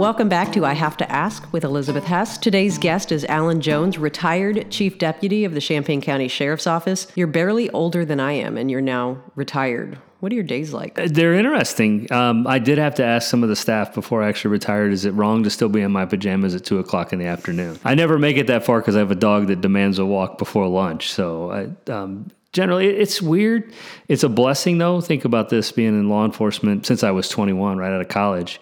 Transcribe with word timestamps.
Welcome 0.00 0.30
back 0.30 0.50
to 0.52 0.64
I 0.64 0.72
Have 0.72 0.96
to 0.96 1.12
Ask 1.12 1.52
with 1.52 1.62
Elizabeth 1.62 2.04
Hess. 2.04 2.38
Today's 2.38 2.78
guest 2.78 3.12
is 3.12 3.26
Alan 3.26 3.60
Jones, 3.60 3.98
retired 3.98 4.70
Chief 4.70 4.96
Deputy 4.96 5.44
of 5.44 5.52
the 5.52 5.60
Champaign 5.60 6.00
County 6.00 6.26
Sheriff's 6.26 6.66
Office. 6.66 7.06
You're 7.16 7.26
barely 7.26 7.68
older 7.68 8.06
than 8.06 8.18
I 8.18 8.32
am, 8.32 8.56
and 8.56 8.70
you're 8.70 8.80
now 8.80 9.22
retired. 9.34 9.98
What 10.20 10.32
are 10.32 10.34
your 10.36 10.44
days 10.44 10.72
like? 10.72 10.94
They're 10.94 11.34
interesting. 11.34 12.10
Um, 12.10 12.46
I 12.46 12.58
did 12.58 12.78
have 12.78 12.94
to 12.94 13.04
ask 13.04 13.28
some 13.28 13.42
of 13.42 13.50
the 13.50 13.56
staff 13.56 13.92
before 13.92 14.22
I 14.22 14.30
actually 14.30 14.52
retired 14.52 14.94
is 14.94 15.04
it 15.04 15.10
wrong 15.10 15.42
to 15.42 15.50
still 15.50 15.68
be 15.68 15.82
in 15.82 15.92
my 15.92 16.06
pajamas 16.06 16.54
at 16.54 16.64
2 16.64 16.78
o'clock 16.78 17.12
in 17.12 17.18
the 17.18 17.26
afternoon? 17.26 17.78
I 17.84 17.94
never 17.94 18.18
make 18.18 18.38
it 18.38 18.46
that 18.46 18.64
far 18.64 18.80
because 18.80 18.96
I 18.96 19.00
have 19.00 19.10
a 19.10 19.14
dog 19.14 19.48
that 19.48 19.60
demands 19.60 19.98
a 19.98 20.06
walk 20.06 20.38
before 20.38 20.66
lunch. 20.66 21.12
So 21.12 21.50
I, 21.50 21.92
um, 21.92 22.30
generally 22.52 22.88
it's 22.88 23.20
weird 23.20 23.72
it's 24.08 24.24
a 24.24 24.28
blessing 24.28 24.78
though 24.78 25.00
think 25.00 25.24
about 25.24 25.50
this 25.50 25.70
being 25.70 25.90
in 25.90 26.08
law 26.08 26.24
enforcement 26.24 26.84
since 26.84 27.04
i 27.04 27.10
was 27.12 27.28
21 27.28 27.78
right 27.78 27.92
out 27.92 28.00
of 28.00 28.08
college 28.08 28.60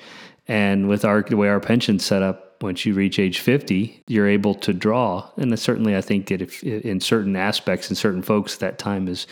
and 0.48 0.88
with 0.88 1.04
our 1.04 1.22
the 1.22 1.36
way 1.36 1.48
our 1.48 1.60
pension's 1.60 2.04
set 2.04 2.22
up 2.22 2.60
once 2.60 2.84
you 2.84 2.94
reach 2.94 3.18
age 3.18 3.38
50 3.38 4.02
you're 4.08 4.26
able 4.26 4.54
to 4.54 4.72
draw. 4.72 5.28
And 5.36 5.56
certainly 5.58 5.96
i 5.96 6.00
think 6.00 6.28
that 6.28 6.42
if 6.42 6.62
in 6.64 7.00
certain 7.00 7.36
aspects 7.36 7.88
and 7.88 7.96
certain 7.96 8.22
folks 8.22 8.56
that 8.56 8.78
time 8.78 9.08
is 9.08 9.26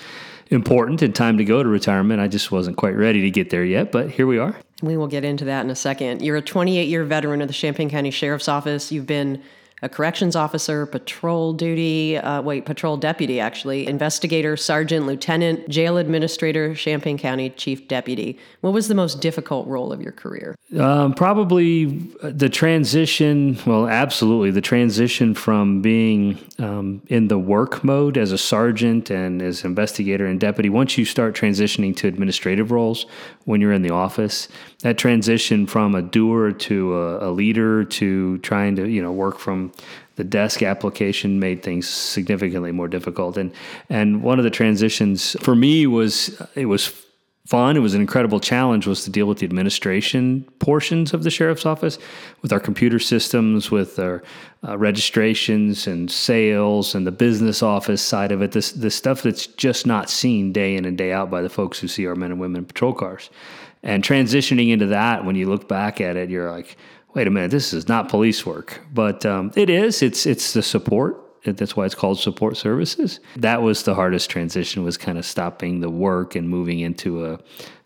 important 0.51 1.03
and 1.03 1.13
time 1.13 1.39
to 1.39 1.45
go 1.45 1.63
to 1.63 1.69
retirement. 1.69 2.21
I 2.21 2.29
just 2.29 2.53
wasn't 2.53 2.77
quite 2.77 2.95
ready 2.97 3.23
to 3.23 3.31
get 3.31 3.51
there 3.51 3.65
yet 3.65 3.91
but 3.91 4.11
here 4.11 4.27
we 4.27 4.39
are. 4.39 4.57
We 4.83 4.97
will 4.97 5.09
get 5.09 5.25
into 5.25 5.47
that 5.47 5.65
in 5.65 5.71
a 5.71 5.77
second. 5.77 6.23
You're 6.23 6.37
a 6.37 6.43
28 6.43 6.89
year 6.89 7.05
veteran 7.05 7.41
of 7.41 7.49
the 7.49 7.55
champaign 7.55 7.89
county 7.89 8.11
sheriff's 8.11 8.49
office. 8.49 8.93
You've 8.93 9.07
been 9.07 9.43
a 9.83 9.89
corrections 9.91 10.35
officer, 10.35 10.87
patrol 10.87 11.53
duty, 11.53 12.17
uh, 12.17 12.41
wait, 12.41 12.65
patrol 12.65 12.97
deputy 12.97 13.39
actually, 13.39 13.87
investigator, 13.87 14.57
sergeant, 14.57 15.07
lieutenant, 15.07 15.69
jail 15.69 15.99
administrator, 15.99 16.75
Champaign 16.75 17.19
County 17.19 17.51
chief 17.51 17.87
deputy. 17.87 18.39
What 18.63 18.73
was 18.73 18.89
the 18.89 18.95
most 18.95 19.21
difficult 19.21 19.67
role 19.67 19.93
of 19.93 20.01
your 20.01 20.13
career? 20.13 20.57
Um, 20.79 21.13
probably 21.13 21.85
the 22.23 22.49
transition, 22.49 23.59
well, 23.67 23.87
absolutely, 23.87 24.51
the 24.51 24.63
transition 24.63 25.35
from 25.35 25.83
being 25.83 26.39
um, 26.59 27.03
in 27.09 27.29
the 27.29 27.39
work 27.39 27.85
mode 27.85 28.17
as 28.17 28.33
a 28.33 28.39
sergeant 28.39 29.11
and 29.11 29.43
as 29.43 29.63
investigator 29.63 30.27
and 30.27 30.41
deputy. 30.41 30.71
Once 30.71 30.97
you 30.97 31.05
start 31.05 31.37
transitioning 31.37 31.95
to 31.97 32.09
administrative 32.09 32.71
roles 32.71 33.05
when 33.45 33.61
you're 33.61 33.73
in 33.73 33.83
the 33.83 33.91
office, 33.91 34.49
that 34.81 34.97
transition 34.97 35.67
from 35.67 35.95
a 35.95 36.03
doer 36.03 36.53
to 36.53 36.95
a, 36.95 37.29
a 37.29 37.31
leader 37.31 37.85
to 37.85 38.39
trying 38.39 38.75
to, 38.77 38.89
you 38.89 39.03
know, 39.03 39.13
work 39.13 39.39
from 39.39 39.66
the 40.17 40.25
desk 40.25 40.63
application 40.63 41.39
made 41.39 41.63
things 41.63 41.89
significantly 41.89 42.73
more 42.73 42.89
difficult. 42.89 43.37
And 43.37 43.53
and 43.89 44.23
one 44.23 44.39
of 44.39 44.45
the 44.45 44.51
transitions 44.51 45.37
for 45.41 45.55
me 45.55 45.87
was 45.87 46.41
it 46.55 46.67
was 46.67 47.03
fun. 47.47 47.77
It 47.77 47.81
was 47.81 47.95
an 47.95 48.01
incredible 48.01 48.41
challenge 48.41 48.87
was 48.87 49.05
to 49.05 49.11
deal 49.11 49.27
with 49.27 49.39
the 49.39 49.47
administration 49.47 50.45
portions 50.59 51.15
of 51.15 51.23
the 51.23 51.31
sheriff's 51.31 51.65
office 51.65 51.99
with 52.43 52.53
our 52.53 52.59
computer 52.59 52.99
systems, 52.99 53.71
with 53.71 53.99
our 53.99 54.23
uh, 54.67 54.77
registrations 54.77 55.87
and 55.87 56.11
sales 56.11 56.95
and 56.95 57.07
the 57.07 57.13
business 57.13 57.63
office 57.63 58.03
side 58.03 58.33
of 58.33 58.43
it. 58.43 58.53
This 58.53 58.73
the 58.73 58.91
stuff 58.91 59.23
that's 59.23 59.47
just 59.47 59.87
not 59.87 60.11
seen 60.11 60.53
day 60.53 60.77
in 60.77 60.85
and 60.85 60.99
day 60.99 61.13
out 61.13 61.31
by 61.31 61.43
the 61.43 61.49
folks 61.49 61.79
who 61.79 61.89
see 61.89 62.07
our 62.07 62.17
men 62.17 62.33
and 62.33 62.41
women 62.41 62.65
patrol 62.65 62.93
cars. 62.93 63.31
And 63.83 64.03
transitioning 64.03 64.71
into 64.71 64.87
that, 64.87 65.25
when 65.25 65.37
you 65.37 65.49
look 65.49 65.69
back 65.69 66.01
at 66.01 66.17
it, 66.17 66.29
you're 66.29 66.51
like, 66.51 66.77
wait 67.17 67.27
a 67.27 67.31
minute, 67.31 67.51
this 67.51 67.73
is 67.73 67.89
not 67.89 68.11
police 68.11 68.45
work, 68.45 68.83
but 68.93 69.25
um, 69.25 69.51
it 69.57 69.71
is. 69.71 70.03
It's 70.03 70.27
it's 70.27 70.53
the 70.53 70.63
support. 70.63 71.23
That's 71.45 71.77
why 71.77 71.87
it's 71.87 71.95
called 71.95 72.19
support 72.19 72.57
services. 72.57 73.21
That 73.37 73.63
was 73.63 73.85
the 73.85 73.95
hardest 73.95 74.29
transition. 74.31 74.85
Was 74.85 74.99
kind 74.99 75.17
of 75.17 75.25
stopping 75.25 75.81
the 75.81 75.91
work 75.91 76.37
and 76.37 76.49
moving 76.49 76.81
into 76.81 77.25
a, 77.25 77.41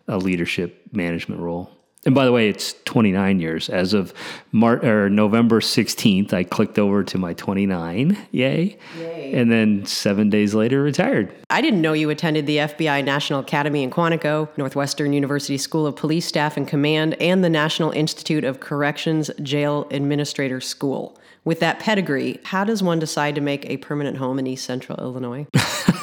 a 0.07 0.17
leadership 0.17 0.83
management 0.91 1.41
role. 1.41 1.69
And 2.05 2.15
by 2.15 2.25
the 2.25 2.31
way, 2.31 2.49
it's 2.49 2.73
29 2.85 3.39
years. 3.39 3.69
As 3.69 3.93
of 3.93 4.11
Mar- 4.51 4.83
or 4.83 5.07
November 5.07 5.61
16th, 5.61 6.33
I 6.33 6.43
clicked 6.43 6.79
over 6.79 7.03
to 7.03 7.17
my 7.19 7.33
29. 7.35 8.17
Yay. 8.31 8.77
Yay. 8.97 9.33
And 9.33 9.51
then 9.51 9.85
seven 9.85 10.29
days 10.29 10.55
later, 10.55 10.81
retired. 10.81 11.31
I 11.51 11.61
didn't 11.61 11.81
know 11.81 11.93
you 11.93 12.09
attended 12.09 12.47
the 12.47 12.57
FBI 12.57 13.05
National 13.05 13.39
Academy 13.39 13.83
in 13.83 13.91
Quantico, 13.91 14.49
Northwestern 14.57 15.13
University 15.13 15.59
School 15.59 15.85
of 15.85 15.95
Police 15.95 16.25
Staff 16.25 16.57
and 16.57 16.67
Command, 16.67 17.21
and 17.21 17.43
the 17.43 17.49
National 17.49 17.91
Institute 17.91 18.43
of 18.43 18.59
Corrections 18.59 19.29
Jail 19.43 19.87
Administrator 19.91 20.59
School. 20.59 21.19
With 21.43 21.59
that 21.59 21.79
pedigree, 21.79 22.39
how 22.43 22.63
does 22.63 22.81
one 22.81 22.99
decide 22.99 23.35
to 23.35 23.41
make 23.41 23.67
a 23.67 23.77
permanent 23.77 24.17
home 24.17 24.39
in 24.39 24.47
East 24.47 24.65
Central 24.65 24.99
Illinois? 24.99 25.47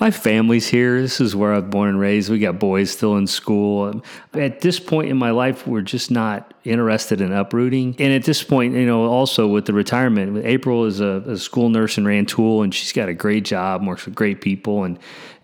my 0.00 0.10
family's 0.10 0.68
here. 0.68 1.00
This 1.00 1.20
is 1.20 1.34
where 1.34 1.52
I 1.52 1.58
was 1.58 1.68
born 1.68 1.88
and 1.88 2.00
raised. 2.00 2.30
We 2.30 2.38
got 2.38 2.58
boys 2.58 2.90
still 2.90 3.16
in 3.16 3.26
school. 3.26 4.02
At 4.32 4.60
this 4.60 4.78
point 4.78 5.08
in 5.08 5.16
my 5.16 5.30
life, 5.30 5.66
we're 5.66 5.82
just 5.82 6.10
not 6.10 6.54
interested 6.64 7.20
in 7.20 7.32
uprooting. 7.32 7.96
And 7.98 8.12
at 8.12 8.24
this 8.24 8.42
point, 8.42 8.74
you 8.74 8.86
know, 8.86 9.06
also 9.06 9.48
with 9.48 9.66
the 9.66 9.72
retirement, 9.72 10.44
April 10.44 10.84
is 10.84 11.00
a, 11.00 11.22
a 11.26 11.36
school 11.36 11.68
nurse 11.68 11.98
in 11.98 12.04
Rantoul, 12.04 12.62
and 12.62 12.74
she's 12.74 12.92
got 12.92 13.08
a 13.08 13.14
great 13.14 13.44
job, 13.44 13.84
works 13.86 14.04
with 14.04 14.14
great 14.14 14.40
people, 14.40 14.84
and 14.84 14.98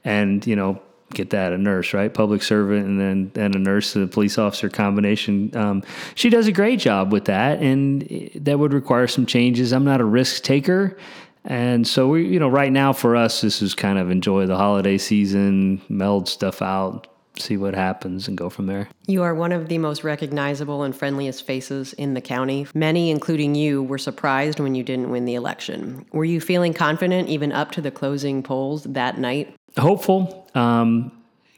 and 0.04 0.46
you 0.46 0.54
know, 0.54 0.80
get 1.14 1.30
that 1.30 1.52
a 1.52 1.58
nurse 1.58 1.94
right 1.94 2.12
public 2.12 2.42
servant 2.42 2.86
and 2.86 3.00
then 3.00 3.32
and 3.42 3.54
a 3.54 3.58
nurse 3.58 3.94
and 3.94 4.04
a 4.04 4.06
police 4.06 4.36
officer 4.36 4.68
combination 4.68 5.54
um, 5.56 5.82
she 6.14 6.28
does 6.28 6.46
a 6.46 6.52
great 6.52 6.78
job 6.78 7.12
with 7.12 7.26
that 7.26 7.60
and 7.60 8.02
that 8.34 8.58
would 8.58 8.72
require 8.72 9.06
some 9.06 9.24
changes 9.24 9.72
i'm 9.72 9.84
not 9.84 10.00
a 10.00 10.04
risk 10.04 10.42
taker 10.42 10.96
and 11.44 11.86
so 11.86 12.08
we, 12.08 12.26
you 12.26 12.38
know, 12.38 12.48
right 12.48 12.72
now 12.72 12.92
for 12.92 13.16
us, 13.16 13.40
this 13.40 13.60
is 13.60 13.74
kind 13.74 13.98
of 13.98 14.10
enjoy 14.10 14.46
the 14.46 14.56
holiday 14.56 14.96
season, 14.98 15.82
meld 15.88 16.28
stuff 16.28 16.62
out, 16.62 17.06
see 17.38 17.56
what 17.56 17.74
happens, 17.74 18.28
and 18.28 18.38
go 18.38 18.48
from 18.48 18.66
there. 18.66 18.88
You 19.06 19.22
are 19.22 19.34
one 19.34 19.52
of 19.52 19.68
the 19.68 19.78
most 19.78 20.04
recognizable 20.04 20.84
and 20.84 20.96
friendliest 20.96 21.46
faces 21.46 21.92
in 21.94 22.14
the 22.14 22.20
county. 22.20 22.66
Many, 22.74 23.10
including 23.10 23.54
you, 23.54 23.82
were 23.82 23.98
surprised 23.98 24.58
when 24.58 24.74
you 24.74 24.82
didn't 24.82 25.10
win 25.10 25.26
the 25.26 25.34
election. 25.34 26.06
Were 26.12 26.24
you 26.24 26.40
feeling 26.40 26.72
confident 26.72 27.28
even 27.28 27.52
up 27.52 27.72
to 27.72 27.80
the 27.80 27.90
closing 27.90 28.42
polls 28.42 28.84
that 28.84 29.18
night? 29.18 29.54
Hopeful. 29.76 30.48
Um, 30.54 31.12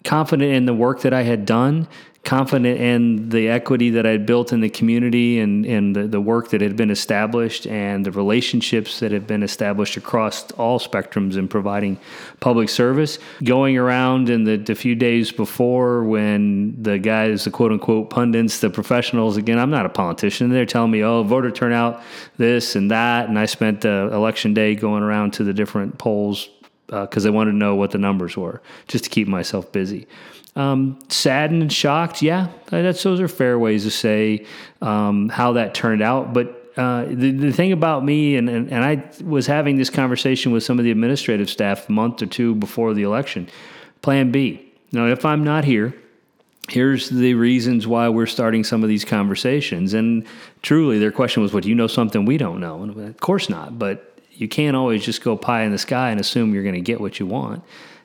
confident 0.06 0.52
in 0.52 0.64
the 0.64 0.74
work 0.74 1.00
that 1.02 1.12
I 1.12 1.22
had 1.22 1.44
done, 1.44 1.88
confident 2.22 2.80
in 2.80 3.28
the 3.28 3.48
equity 3.48 3.90
that 3.90 4.06
I'd 4.06 4.24
built 4.26 4.52
in 4.52 4.60
the 4.60 4.68
community 4.68 5.38
and, 5.38 5.64
and 5.64 5.94
the, 5.94 6.06
the 6.08 6.20
work 6.20 6.50
that 6.50 6.60
had 6.60 6.76
been 6.76 6.90
established 6.90 7.66
and 7.66 8.04
the 8.04 8.10
relationships 8.10 8.98
that 9.00 9.12
have 9.12 9.26
been 9.26 9.42
established 9.42 9.96
across 9.96 10.50
all 10.52 10.80
spectrums 10.80 11.36
in 11.36 11.46
providing 11.46 11.98
public 12.40 12.68
service. 12.68 13.18
Going 13.44 13.78
around 13.78 14.30
in 14.30 14.44
the, 14.44 14.56
the 14.56 14.74
few 14.74 14.96
days 14.96 15.30
before 15.30 16.02
when 16.02 16.82
the 16.82 16.98
guys, 16.98 17.44
the 17.44 17.50
quote 17.50 17.70
unquote 17.70 18.10
pundits, 18.10 18.60
the 18.60 18.70
professionals, 18.70 19.36
again, 19.36 19.58
I'm 19.58 19.70
not 19.70 19.86
a 19.86 19.90
politician, 19.90 20.50
they're 20.50 20.66
telling 20.66 20.90
me, 20.90 21.04
oh, 21.04 21.22
voter 21.22 21.50
turnout, 21.50 22.02
this 22.38 22.74
and 22.74 22.90
that. 22.90 23.28
And 23.28 23.38
I 23.38 23.46
spent 23.46 23.84
uh, 23.84 24.10
election 24.12 24.54
day 24.54 24.74
going 24.74 25.02
around 25.04 25.32
to 25.34 25.44
the 25.44 25.52
different 25.52 25.98
polls 25.98 26.48
because 26.86 27.26
uh, 27.26 27.28
I 27.28 27.32
wanted 27.32 27.52
to 27.52 27.56
know 27.56 27.74
what 27.74 27.91
the 27.91 27.98
numbers 27.98 28.36
were 28.36 28.60
just 28.88 29.04
to 29.04 29.10
keep 29.10 29.28
myself 29.28 29.72
busy. 29.72 30.06
Um, 30.54 30.98
saddened 31.08 31.62
and 31.62 31.72
shocked, 31.72 32.22
yeah, 32.22 32.48
that's 32.70 33.02
those 33.02 33.20
are 33.20 33.28
fair 33.28 33.58
ways 33.58 33.84
to 33.84 33.91
say 33.91 34.47
um, 34.80 35.28
how 35.28 35.52
that 35.52 35.74
turned 35.74 36.02
out. 36.02 36.32
But 36.32 36.72
uh, 36.76 37.04
the, 37.08 37.30
the 37.30 37.52
thing 37.52 37.72
about 37.72 38.04
me, 38.04 38.36
and, 38.36 38.48
and, 38.48 38.72
and 38.72 38.84
I 38.84 39.04
was 39.24 39.47
having 39.47 39.76
this 39.76 39.91
conversation 39.91 40.52
with 40.52 40.62
some 40.62 40.78
of 40.78 40.84
the 40.84 40.91
administrative 40.91 41.50
staff 41.50 41.88
a 41.88 41.92
month 41.92 42.22
or 42.22 42.26
two 42.26 42.54
before 42.54 42.94
the 42.94 43.03
election. 43.03 43.48
Plan 44.03 44.30
B. 44.30 44.72
Now, 44.92 45.06
if 45.08 45.24
I'm 45.24 45.42
not 45.42 45.64
here, 45.64 45.94
here's 46.68 47.08
the 47.08 47.34
reasons 47.34 47.86
why 47.86 48.08
we're 48.08 48.26
starting 48.26 48.65
some 48.65 48.83
of 48.83 48.88
these 48.88 49.04
conversations. 49.04 49.94
And 49.94 50.27
truly, 50.62 50.98
their 50.98 51.12
question 51.12 51.42
was, 51.42 51.53
"What 51.53 51.56
well, 51.56 51.62
do 51.62 51.68
you 51.71 51.74
know 51.74 51.86
something 51.86 52.24
we 52.24 52.36
don't 52.38 52.60
know?" 52.60 52.83
And 52.83 53.09
of 53.09 53.21
course 53.21 53.48
not. 53.48 53.78
But 53.78 54.16
you 54.41 54.48
can't 54.48 54.77
always 54.77 55.04
just 55.04 55.22
go 55.22 55.36
pie 55.36 55.62
in 55.62 55.72
the 55.72 55.78
sky 55.78 56.10
and 56.10 56.21
assume 56.21 56.54
you're 56.54 56.62
going 56.62 56.74
to 56.74 56.80
get 56.80 57.00
what 57.00 57.18
you 57.18 57.27
want 57.27 57.65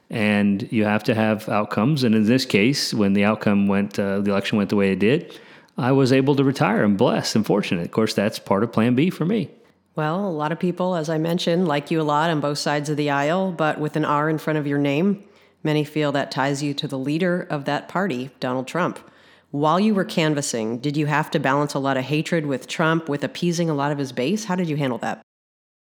and 0.10 0.68
you 0.72 0.84
have 0.84 1.04
to 1.06 1.16
have 1.16 1.48
outcomes. 1.48 2.04
And 2.04 2.14
in 2.14 2.26
this 2.26 2.46
case, 2.46 2.94
when 2.94 3.14
the 3.14 3.24
outcome 3.24 3.68
went, 3.68 3.98
uh, 3.98 4.20
the 4.20 4.32
election 4.32 4.58
went 4.58 4.70
the 4.70 4.76
way 4.76 4.92
it 4.92 5.00
did, 5.00 5.40
I 5.78 5.94
was 5.94 6.12
able 6.12 6.36
to 6.36 6.44
retire. 6.44 6.84
I'm 6.84 6.98
blessed 6.98 7.38
and 7.38 7.46
fortunate. 7.46 7.86
Of 7.86 7.92
course, 7.92 8.14
that's 8.14 8.38
part 8.38 8.64
of 8.64 8.74
Plan 8.74 8.94
B 8.94 9.10
for 9.10 9.26
me. 9.26 9.50
Well, 9.96 10.28
a 10.28 10.30
lot 10.30 10.52
of 10.52 10.60
people, 10.60 10.96
as 10.96 11.10
I 11.10 11.18
mentioned, 11.18 11.68
like 11.68 11.92
you 11.92 12.02
a 12.02 12.04
lot 12.04 12.30
on 12.30 12.42
both 12.42 12.58
sides 12.58 12.90
of 12.90 12.98
the 12.98 13.10
aisle, 13.10 13.52
but 13.52 13.80
with 13.80 13.96
an 13.96 14.06
R 14.06 14.30
in 14.30 14.38
front 14.38 14.60
of 14.60 14.68
your 14.68 14.78
name, 14.78 15.24
many 15.64 15.84
feel 15.84 16.12
that 16.12 16.32
ties 16.32 16.62
you 16.62 16.74
to 16.76 16.88
the 16.88 17.00
leader 17.00 17.48
of 17.50 17.66
that 17.66 17.88
party, 17.88 18.32
Donald 18.40 18.68
Trump. 18.68 19.00
While 19.52 19.80
you 19.80 19.94
were 19.94 20.06
canvassing, 20.06 20.80
did 20.80 20.96
you 20.96 21.08
have 21.08 21.30
to 21.32 21.40
balance 21.40 21.74
a 21.74 21.80
lot 21.80 21.98
of 21.98 22.06
hatred 22.06 22.46
with 22.46 22.68
Trump 22.68 23.10
with 23.10 23.24
appeasing 23.24 23.70
a 23.70 23.74
lot 23.74 23.92
of 23.92 23.98
his 23.98 24.14
base? 24.14 24.46
How 24.46 24.56
did 24.56 24.70
you 24.70 24.78
handle 24.78 24.98
that? 25.00 25.22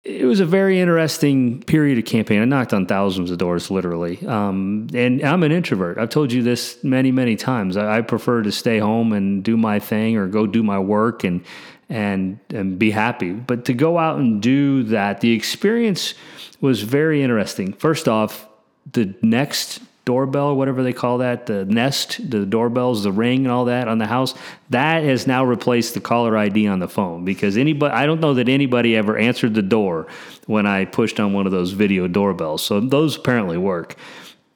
It 0.02 0.24
was 0.24 0.40
a 0.40 0.46
very 0.46 0.80
interesting 0.80 1.62
period 1.62 1.98
of 1.98 2.06
campaign. 2.06 2.40
I 2.40 2.46
knocked 2.46 2.72
on 2.72 2.86
thousands 2.86 3.30
of 3.30 3.36
doors, 3.36 3.70
literally. 3.70 4.24
Um, 4.26 4.88
and 4.94 5.22
I'm 5.22 5.42
an 5.42 5.52
introvert. 5.52 5.98
I've 5.98 6.08
told 6.08 6.32
you 6.32 6.42
this 6.42 6.82
many, 6.82 7.12
many 7.12 7.36
times. 7.36 7.76
I, 7.76 7.98
I, 7.98 8.00
prefer 8.00 8.42
to 8.42 8.50
stay 8.50 8.78
home 8.78 9.12
and 9.12 9.44
do 9.44 9.58
my 9.58 9.78
thing, 9.78 10.16
or 10.16 10.26
go 10.26 10.46
do 10.46 10.62
my 10.62 10.78
work 10.78 11.22
and 11.24 11.44
and 11.90 12.38
and 12.48 12.78
be 12.78 12.90
happy. 12.90 13.32
But 13.32 13.66
to 13.66 13.74
go 13.74 13.98
out 13.98 14.18
and 14.18 14.40
do 14.40 14.84
that, 14.84 15.20
the 15.20 15.32
experience 15.32 16.14
was 16.62 16.82
very 16.82 17.22
interesting. 17.22 17.74
First 17.74 18.08
off, 18.08 18.48
the 18.90 19.14
next 19.20 19.80
doorbell, 20.10 20.56
whatever 20.56 20.82
they 20.82 20.92
call 20.92 21.18
that, 21.18 21.46
the 21.46 21.64
Nest, 21.66 22.28
the 22.28 22.44
doorbells, 22.44 23.04
the 23.04 23.12
ring, 23.12 23.44
and 23.44 23.52
all 23.52 23.66
that 23.66 23.86
on 23.86 23.98
the 23.98 24.08
house, 24.08 24.34
that 24.70 25.04
has 25.04 25.24
now 25.24 25.44
replaced 25.44 25.94
the 25.94 26.00
caller 26.00 26.36
ID 26.36 26.66
on 26.66 26.80
the 26.80 26.88
phone 26.88 27.24
because 27.24 27.56
anybody, 27.56 27.94
I 27.94 28.06
don't 28.06 28.18
know 28.18 28.34
that 28.34 28.48
anybody 28.48 28.96
ever 28.96 29.16
answered 29.16 29.54
the 29.54 29.62
door 29.62 30.08
when 30.46 30.66
I 30.66 30.84
pushed 30.84 31.20
on 31.20 31.32
one 31.32 31.46
of 31.46 31.52
those 31.52 31.70
video 31.70 32.08
doorbells. 32.08 32.60
So 32.64 32.80
those 32.80 33.16
apparently 33.16 33.56
work. 33.56 33.94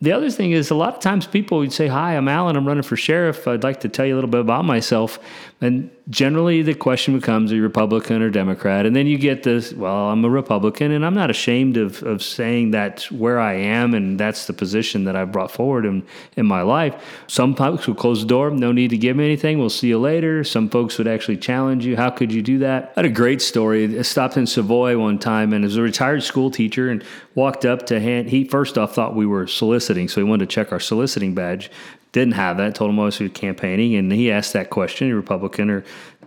The 0.05 0.13
other 0.13 0.31
thing 0.31 0.53
is, 0.53 0.71
a 0.71 0.75
lot 0.75 0.93
of 0.93 1.01
times 1.01 1.27
people 1.27 1.57
would 1.57 1.73
say, 1.73 1.87
Hi, 1.87 2.15
I'm 2.15 2.29
Alan, 2.29 2.57
I'm 2.57 2.69
running 2.69 2.83
for 2.83 2.95
sheriff. 2.95 3.49
I'd 3.49 3.63
like 3.63 3.81
to 3.81 3.89
tell 3.89 4.05
you 4.05 4.13
a 4.13 4.17
little 4.17 4.29
bit 4.29 4.43
about 4.43 4.67
myself. 4.67 5.19
And 5.63 5.91
generally 6.11 6.61
the 6.61 6.75
question 6.75 7.19
becomes 7.19 7.51
are 7.51 7.57
you 7.57 7.63
Republican 7.63 8.21
or 8.21 8.29
Democrat? 8.29 8.85
And 8.85 8.95
then 8.95 9.07
you 9.07 9.17
get 9.17 9.45
this, 9.45 9.73
well, 9.73 10.11
I'm 10.11 10.23
a 10.23 10.29
Republican, 10.29 10.93
and 10.93 11.07
I'm 11.07 11.15
not 11.15 11.31
ashamed 11.31 11.79
of, 11.79 12.03
of 12.03 12.23
saying 12.23 12.73
that's 12.73 13.11
where 13.11 13.41
I 13.41 13.55
am, 13.55 13.95
and 13.95 14.21
that's 14.21 14.47
the 14.47 14.53
position 14.53 15.05
that 15.05 15.17
I've 15.17 15.33
brought 15.33 15.51
forward 15.51 15.87
in, 15.87 16.07
in 16.37 16.45
my 16.45 16.61
life. 16.61 16.95
Some 17.29 17.55
folks 17.55 17.87
would 17.87 17.97
close 17.97 18.21
the 18.21 18.27
door, 18.27 18.51
no 18.51 18.73
need 18.73 18.91
to 18.91 18.99
give 18.99 19.17
me 19.17 19.25
anything, 19.25 19.59
we'll 19.59 19.71
see 19.71 19.89
you 19.89 19.99
later. 19.99 20.45
Some 20.45 20.69
folks 20.69 20.99
would 20.99 21.09
actually 21.09 21.39
challenge 21.39 21.87
you, 21.87 21.97
how 21.97 22.11
could 22.11 22.31
you 22.31 22.43
do 22.43 22.59
that? 22.59 22.93
I 22.97 23.01
had 23.01 23.07
a 23.07 23.15
great 23.15 23.41
story. 23.41 23.99
I 23.99 24.03
stopped 24.03 24.37
in 24.37 24.47
Savoy 24.47 24.99
one 24.99 25.19
time, 25.19 25.55
and 25.55 25.65
as 25.65 25.77
a 25.77 25.83
retired 25.83 26.23
school 26.23 26.51
teacher, 26.51 26.91
and 26.91 27.03
walked 27.35 27.65
up 27.65 27.87
to 27.87 28.01
hand, 28.01 28.29
he 28.29 28.45
first 28.45 28.77
off 28.77 28.95
thought 28.95 29.15
we 29.15 29.25
were 29.25 29.47
soliciting, 29.47 29.94
so 30.09 30.21
he 30.21 30.25
wanted 30.25 30.49
to 30.49 30.55
check 30.55 30.73
our 30.73 30.81
soliciting 30.81 31.35
badge 31.35 31.71
didn't 32.15 32.35
have 32.35 32.59
that. 32.59 32.77
Told 32.77 32.91
him 32.91 33.01
I 33.01 33.05
was 33.05 33.21
campaigning, 33.35 33.97
and 33.97 34.11
he 34.11 34.31
asked 34.31 34.55
that 34.55 34.71
question: 34.71 35.13
Republican 35.13 35.69
or 35.69 35.85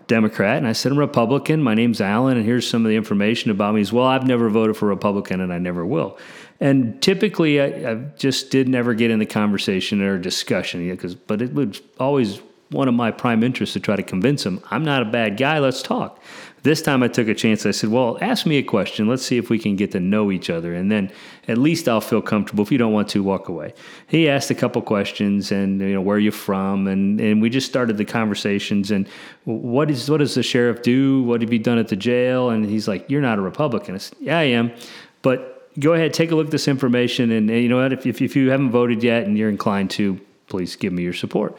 Democrat? 0.08 0.58
And 0.58 0.68
I 0.68 0.74
said, 0.74 0.92
I'm 0.92 1.00
Republican. 1.00 1.64
My 1.64 1.74
name's 1.74 2.02
Alan, 2.02 2.38
and 2.38 2.46
here's 2.46 2.68
some 2.68 2.86
of 2.86 2.90
the 2.90 2.96
information 2.96 3.52
about 3.52 3.74
me. 3.74 3.82
As 3.82 3.92
well, 3.92 4.06
I've 4.06 4.28
never 4.28 4.50
voted 4.50 4.78
for 4.78 4.86
Republican, 4.86 5.42
and 5.42 5.52
I 5.52 5.58
never 5.58 5.86
will. 5.86 6.18
And 6.60 7.02
typically, 7.02 7.62
I, 7.62 7.92
I 7.92 7.96
just 8.18 8.52
did 8.52 8.68
never 8.68 8.94
get 8.94 9.12
in 9.12 9.20
the 9.20 9.26
conversation 9.26 10.02
or 10.02 10.18
discussion 10.18 10.88
because, 10.90 11.16
but 11.16 11.42
it 11.42 11.54
was 11.54 11.82
always 12.00 12.42
one 12.70 12.88
of 12.88 12.94
my 12.94 13.12
prime 13.12 13.44
interests 13.44 13.74
to 13.74 13.80
try 13.80 13.96
to 13.96 14.04
convince 14.04 14.46
him 14.46 14.62
I'm 14.70 14.84
not 14.84 15.02
a 15.02 15.06
bad 15.06 15.38
guy. 15.38 15.60
Let's 15.60 15.82
talk. 15.82 16.22
This 16.64 16.82
time 16.82 17.02
I 17.02 17.08
took 17.08 17.30
a 17.30 17.34
chance. 17.34 17.66
I 17.66 17.72
said, 17.72 17.92
Well, 17.92 18.18
ask 18.20 18.46
me 18.46 18.58
a 18.58 18.64
question. 18.64 19.08
Let's 19.08 19.24
see 19.24 19.38
if 19.38 19.50
we 19.50 19.58
can 19.58 19.76
get 19.76 19.92
to 19.92 20.00
know 20.00 20.32
each 20.32 20.50
other. 20.50 20.74
And 20.74 20.92
then 20.92 21.12
at 21.48 21.58
least 21.58 21.88
I'll 21.88 22.02
feel 22.02 22.22
comfortable. 22.22 22.64
If 22.64 22.72
you 22.72 22.78
don't 22.78 22.92
want 22.92 23.08
to, 23.10 23.24
walk 23.24 23.48
away. 23.48 23.74
He 24.08 24.28
asked 24.28 24.52
a 24.52 24.56
couple 24.56 24.82
questions 24.82 25.52
and, 25.52 25.80
you 25.80 25.94
know, 25.94 26.02
where 26.02 26.18
are 26.18 26.20
you 26.20 26.32
from? 26.32 26.88
And, 26.88 27.22
and 27.22 27.42
we 27.42 27.50
just 27.50 27.68
started 27.68 27.98
the 27.98 28.06
conversations. 28.06 28.92
And 28.92 29.08
what 29.46 29.90
is 29.90 30.10
what 30.10 30.18
does 30.18 30.36
the 30.36 30.44
sheriff 30.44 30.82
do? 30.82 31.24
What 31.24 31.42
have 31.42 31.54
you 31.54 31.60
done 31.60 31.78
at 31.78 31.88
the 31.88 31.96
jail? 31.96 32.50
And 32.50 32.66
he's 32.66 32.88
like, 32.88 33.10
You're 33.10 33.22
not 33.22 33.38
a 33.38 33.42
Republican. 33.42 33.96
I 33.96 34.00
said, 34.00 34.18
Yeah, 34.20 34.40
I 34.40 34.44
am. 34.44 34.74
But 35.22 35.72
go 35.80 35.94
ahead, 35.94 36.14
take 36.14 36.32
a 36.32 36.36
look 36.36 36.48
at 36.48 36.52
this 36.52 36.68
information. 36.68 37.32
And, 37.32 37.50
and 37.50 37.62
you 37.62 37.70
know 37.70 37.82
what? 37.82 37.94
If, 37.94 38.06
if, 38.06 38.22
if 38.22 38.36
you 38.36 38.50
haven't 38.50 38.72
voted 38.72 39.04
yet 39.04 39.24
and 39.24 39.38
you're 39.38 39.50
inclined 39.50 39.92
to, 39.92 40.20
please 40.48 40.76
give 40.76 40.92
me 40.92 41.04
your 41.04 41.14
support. 41.14 41.58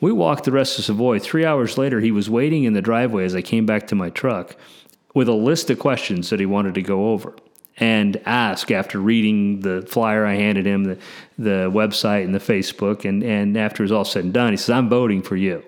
We 0.00 0.12
walked 0.12 0.44
the 0.44 0.52
rest 0.52 0.78
of 0.78 0.84
Savoy. 0.84 1.18
Three 1.18 1.44
hours 1.44 1.78
later, 1.78 2.00
he 2.00 2.10
was 2.10 2.28
waiting 2.28 2.64
in 2.64 2.74
the 2.74 2.82
driveway 2.82 3.24
as 3.24 3.34
I 3.34 3.42
came 3.42 3.64
back 3.64 3.86
to 3.88 3.94
my 3.94 4.10
truck 4.10 4.56
with 5.14 5.28
a 5.28 5.32
list 5.32 5.70
of 5.70 5.78
questions 5.78 6.28
that 6.30 6.40
he 6.40 6.46
wanted 6.46 6.74
to 6.74 6.82
go 6.82 7.12
over 7.12 7.34
and 7.78 8.20
ask 8.26 8.70
after 8.70 8.98
reading 8.98 9.60
the 9.60 9.82
flyer 9.82 10.24
I 10.24 10.34
handed 10.34 10.66
him, 10.66 10.84
the, 10.84 10.98
the 11.38 11.70
website 11.70 12.24
and 12.24 12.34
the 12.34 12.38
Facebook. 12.38 13.08
And, 13.08 13.22
and 13.22 13.56
after 13.56 13.82
it 13.82 13.84
was 13.84 13.92
all 13.92 14.04
said 14.04 14.24
and 14.24 14.32
done, 14.34 14.52
he 14.52 14.56
says, 14.56 14.70
I'm 14.70 14.88
voting 14.88 15.22
for 15.22 15.36
you. 15.36 15.62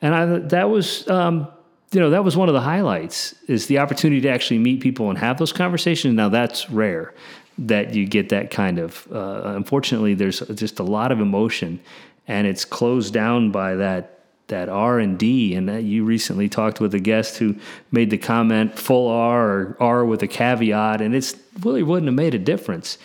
And 0.00 0.14
I, 0.14 0.26
that 0.48 0.70
was, 0.70 1.08
um, 1.08 1.48
you 1.92 2.00
know, 2.00 2.10
that 2.10 2.24
was 2.24 2.36
one 2.36 2.48
of 2.48 2.54
the 2.54 2.60
highlights 2.60 3.34
is 3.48 3.66
the 3.66 3.78
opportunity 3.78 4.20
to 4.22 4.28
actually 4.28 4.58
meet 4.58 4.80
people 4.80 5.08
and 5.08 5.18
have 5.18 5.38
those 5.38 5.52
conversations. 5.52 6.14
Now 6.14 6.28
that's 6.28 6.70
rare 6.70 7.14
that 7.58 7.94
you 7.94 8.06
get 8.06 8.28
that 8.28 8.50
kind 8.50 8.78
of, 8.78 9.06
uh, 9.12 9.42
unfortunately, 9.44 10.14
there's 10.14 10.40
just 10.40 10.78
a 10.78 10.84
lot 10.84 11.10
of 11.10 11.20
emotion 11.20 11.80
and 12.28 12.46
it's 12.46 12.64
closed 12.64 13.12
down 13.12 13.50
by 13.50 13.74
that 13.74 14.14
that 14.48 14.68
R 14.68 14.98
and 14.98 15.18
D. 15.18 15.54
And 15.54 15.68
that 15.68 15.84
you 15.84 16.04
recently 16.04 16.48
talked 16.48 16.80
with 16.80 16.94
a 16.94 17.00
guest 17.00 17.38
who 17.38 17.56
made 17.90 18.10
the 18.10 18.18
comment 18.18 18.78
full 18.78 19.08
R 19.08 19.50
or 19.50 19.76
R 19.80 20.04
with 20.04 20.22
a 20.22 20.28
caveat, 20.28 21.00
and 21.00 21.14
it's 21.14 21.34
really 21.60 21.82
wouldn't 21.82 22.08
have 22.08 22.14
made 22.14 22.34
a 22.34 22.38
difference. 22.38 22.98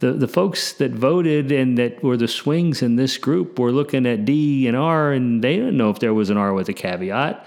The 0.00 0.12
the 0.12 0.28
folks 0.28 0.72
that 0.74 0.92
voted 0.92 1.52
and 1.52 1.76
that 1.78 2.02
were 2.02 2.16
the 2.16 2.28
swings 2.28 2.82
in 2.82 2.96
this 2.96 3.18
group 3.18 3.58
were 3.58 3.72
looking 3.72 4.06
at 4.06 4.24
D 4.24 4.66
and 4.66 4.76
R, 4.76 5.12
and 5.12 5.44
they 5.44 5.56
didn't 5.56 5.76
know 5.76 5.90
if 5.90 6.00
there 6.00 6.14
was 6.14 6.30
an 6.30 6.36
R 6.36 6.54
with 6.54 6.68
a 6.68 6.74
caveat. 6.74 7.46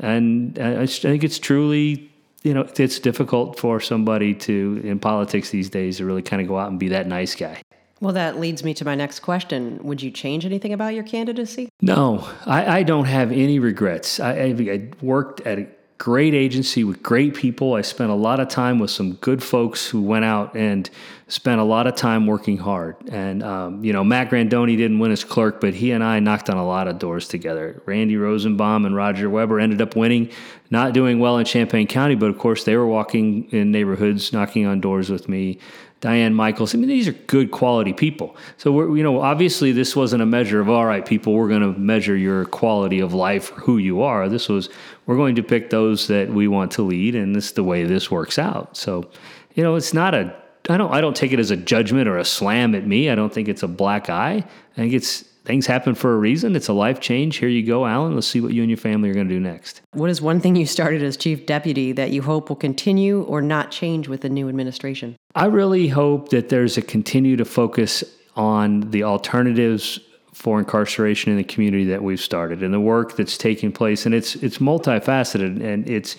And 0.00 0.58
I 0.58 0.86
think 0.86 1.24
it's 1.24 1.38
truly 1.38 2.10
you 2.42 2.54
know, 2.54 2.68
it's 2.76 3.00
difficult 3.00 3.58
for 3.58 3.80
somebody 3.80 4.32
to 4.32 4.80
in 4.84 5.00
politics 5.00 5.50
these 5.50 5.68
days 5.68 5.96
to 5.96 6.04
really 6.04 6.22
kind 6.22 6.40
of 6.40 6.46
go 6.46 6.56
out 6.56 6.70
and 6.70 6.78
be 6.78 6.88
that 6.88 7.08
nice 7.08 7.34
guy. 7.34 7.60
Well, 8.00 8.12
that 8.12 8.38
leads 8.38 8.62
me 8.62 8.74
to 8.74 8.84
my 8.84 8.94
next 8.94 9.20
question. 9.20 9.78
Would 9.82 10.02
you 10.02 10.10
change 10.10 10.44
anything 10.44 10.72
about 10.72 10.94
your 10.94 11.04
candidacy? 11.04 11.70
No, 11.80 12.28
I, 12.44 12.78
I 12.78 12.82
don't 12.82 13.06
have 13.06 13.32
any 13.32 13.58
regrets. 13.58 14.20
I, 14.20 14.32
I, 14.34 14.88
worked 15.00 15.40
at 15.46 15.58
a 15.58 15.66
great 15.98 16.34
agency 16.34 16.84
with 16.84 17.02
great 17.02 17.34
people. 17.34 17.74
I 17.74 17.80
spent 17.80 18.10
a 18.10 18.14
lot 18.14 18.38
of 18.38 18.48
time 18.48 18.78
with 18.78 18.90
some 18.90 19.14
good 19.14 19.42
folks 19.42 19.88
who 19.88 20.02
went 20.02 20.26
out 20.26 20.54
and 20.54 20.88
spent 21.28 21.58
a 21.58 21.64
lot 21.64 21.86
of 21.86 21.96
time 21.96 22.26
working 22.26 22.58
hard. 22.58 22.96
And, 23.08 23.42
um, 23.42 23.82
you 23.82 23.94
know, 23.94 24.04
Matt 24.04 24.30
Grandoni 24.30 24.76
didn't 24.76 24.98
win 24.98 25.10
as 25.10 25.24
clerk, 25.24 25.58
but 25.60 25.72
he 25.72 25.92
and 25.92 26.04
I 26.04 26.20
knocked 26.20 26.50
on 26.50 26.58
a 26.58 26.66
lot 26.66 26.86
of 26.86 26.98
doors 26.98 27.28
together. 27.28 27.82
Randy 27.86 28.18
Rosenbaum 28.18 28.84
and 28.84 28.94
Roger 28.94 29.30
Weber 29.30 29.58
ended 29.58 29.80
up 29.80 29.96
winning, 29.96 30.30
not 30.70 30.92
doing 30.92 31.18
well 31.18 31.38
in 31.38 31.46
Champaign 31.46 31.86
County, 31.86 32.14
but 32.14 32.28
of 32.28 32.36
course 32.36 32.64
they 32.64 32.76
were 32.76 32.86
walking 32.86 33.48
in 33.50 33.72
neighborhoods, 33.72 34.34
knocking 34.34 34.66
on 34.66 34.80
doors 34.80 35.08
with 35.08 35.30
me. 35.30 35.58
Diane 36.06 36.34
Michaels. 36.34 36.72
I 36.72 36.78
mean, 36.78 36.88
these 36.88 37.08
are 37.08 37.14
good 37.26 37.50
quality 37.50 37.92
people. 37.92 38.36
So 38.58 38.70
we're, 38.70 38.96
you 38.96 39.02
know, 39.02 39.20
obviously 39.20 39.72
this 39.72 39.96
wasn't 39.96 40.22
a 40.22 40.26
measure 40.26 40.60
of 40.60 40.68
all 40.68 40.86
right, 40.86 41.04
people. 41.04 41.32
We're 41.32 41.48
going 41.48 41.62
to 41.62 41.76
measure 41.80 42.16
your 42.16 42.44
quality 42.44 43.00
of 43.00 43.12
life 43.12 43.50
or 43.50 43.56
who 43.56 43.78
you 43.78 44.02
are. 44.02 44.28
This 44.28 44.48
was 44.48 44.68
we're 45.06 45.16
going 45.16 45.34
to 45.34 45.42
pick 45.42 45.70
those 45.70 46.06
that 46.06 46.28
we 46.28 46.46
want 46.46 46.70
to 46.72 46.82
lead, 46.82 47.16
and 47.16 47.34
this 47.34 47.46
is 47.46 47.52
the 47.54 47.64
way 47.64 47.82
this 47.82 48.08
works 48.08 48.38
out. 48.38 48.76
So, 48.76 49.10
you 49.56 49.64
know, 49.64 49.74
it's 49.74 49.92
not 49.92 50.14
a. 50.14 50.32
I 50.68 50.76
don't. 50.76 50.92
I 50.94 51.00
don't 51.00 51.16
take 51.16 51.32
it 51.32 51.40
as 51.40 51.50
a 51.50 51.56
judgment 51.56 52.06
or 52.06 52.18
a 52.18 52.24
slam 52.24 52.76
at 52.76 52.86
me. 52.86 53.10
I 53.10 53.16
don't 53.16 53.34
think 53.34 53.48
it's 53.48 53.64
a 53.64 53.68
black 53.68 54.08
eye. 54.08 54.36
I 54.36 54.76
think 54.76 54.92
it's 54.92 55.24
things 55.46 55.66
happen 55.66 55.94
for 55.94 56.12
a 56.12 56.18
reason. 56.18 56.56
It's 56.56 56.68
a 56.68 56.72
life 56.72 57.00
change. 57.00 57.36
Here 57.36 57.48
you 57.48 57.64
go, 57.64 57.86
Alan. 57.86 58.14
Let's 58.14 58.26
see 58.26 58.40
what 58.40 58.52
you 58.52 58.62
and 58.62 58.70
your 58.70 58.76
family 58.76 59.08
are 59.08 59.14
going 59.14 59.28
to 59.28 59.34
do 59.34 59.40
next. 59.40 59.80
What 59.92 60.10
is 60.10 60.20
one 60.20 60.40
thing 60.40 60.56
you 60.56 60.66
started 60.66 61.02
as 61.02 61.16
chief 61.16 61.46
deputy 61.46 61.92
that 61.92 62.10
you 62.10 62.22
hope 62.22 62.48
will 62.48 62.56
continue 62.56 63.22
or 63.22 63.40
not 63.40 63.70
change 63.70 64.08
with 64.08 64.20
the 64.20 64.28
new 64.28 64.48
administration? 64.48 65.16
I 65.34 65.46
really 65.46 65.88
hope 65.88 66.30
that 66.30 66.48
there's 66.48 66.76
a 66.76 66.82
continue 66.82 67.36
to 67.36 67.44
focus 67.44 68.02
on 68.34 68.90
the 68.90 69.04
alternatives 69.04 70.00
for 70.34 70.58
incarceration 70.58 71.30
in 71.30 71.38
the 71.38 71.44
community 71.44 71.84
that 71.86 72.02
we've 72.02 72.20
started 72.20 72.62
and 72.62 72.74
the 72.74 72.80
work 72.80 73.16
that's 73.16 73.38
taking 73.38 73.72
place. 73.72 74.04
And 74.04 74.14
it's 74.14 74.36
it's 74.36 74.58
multifaceted 74.58 75.62
and 75.64 75.88
it's 75.88 76.16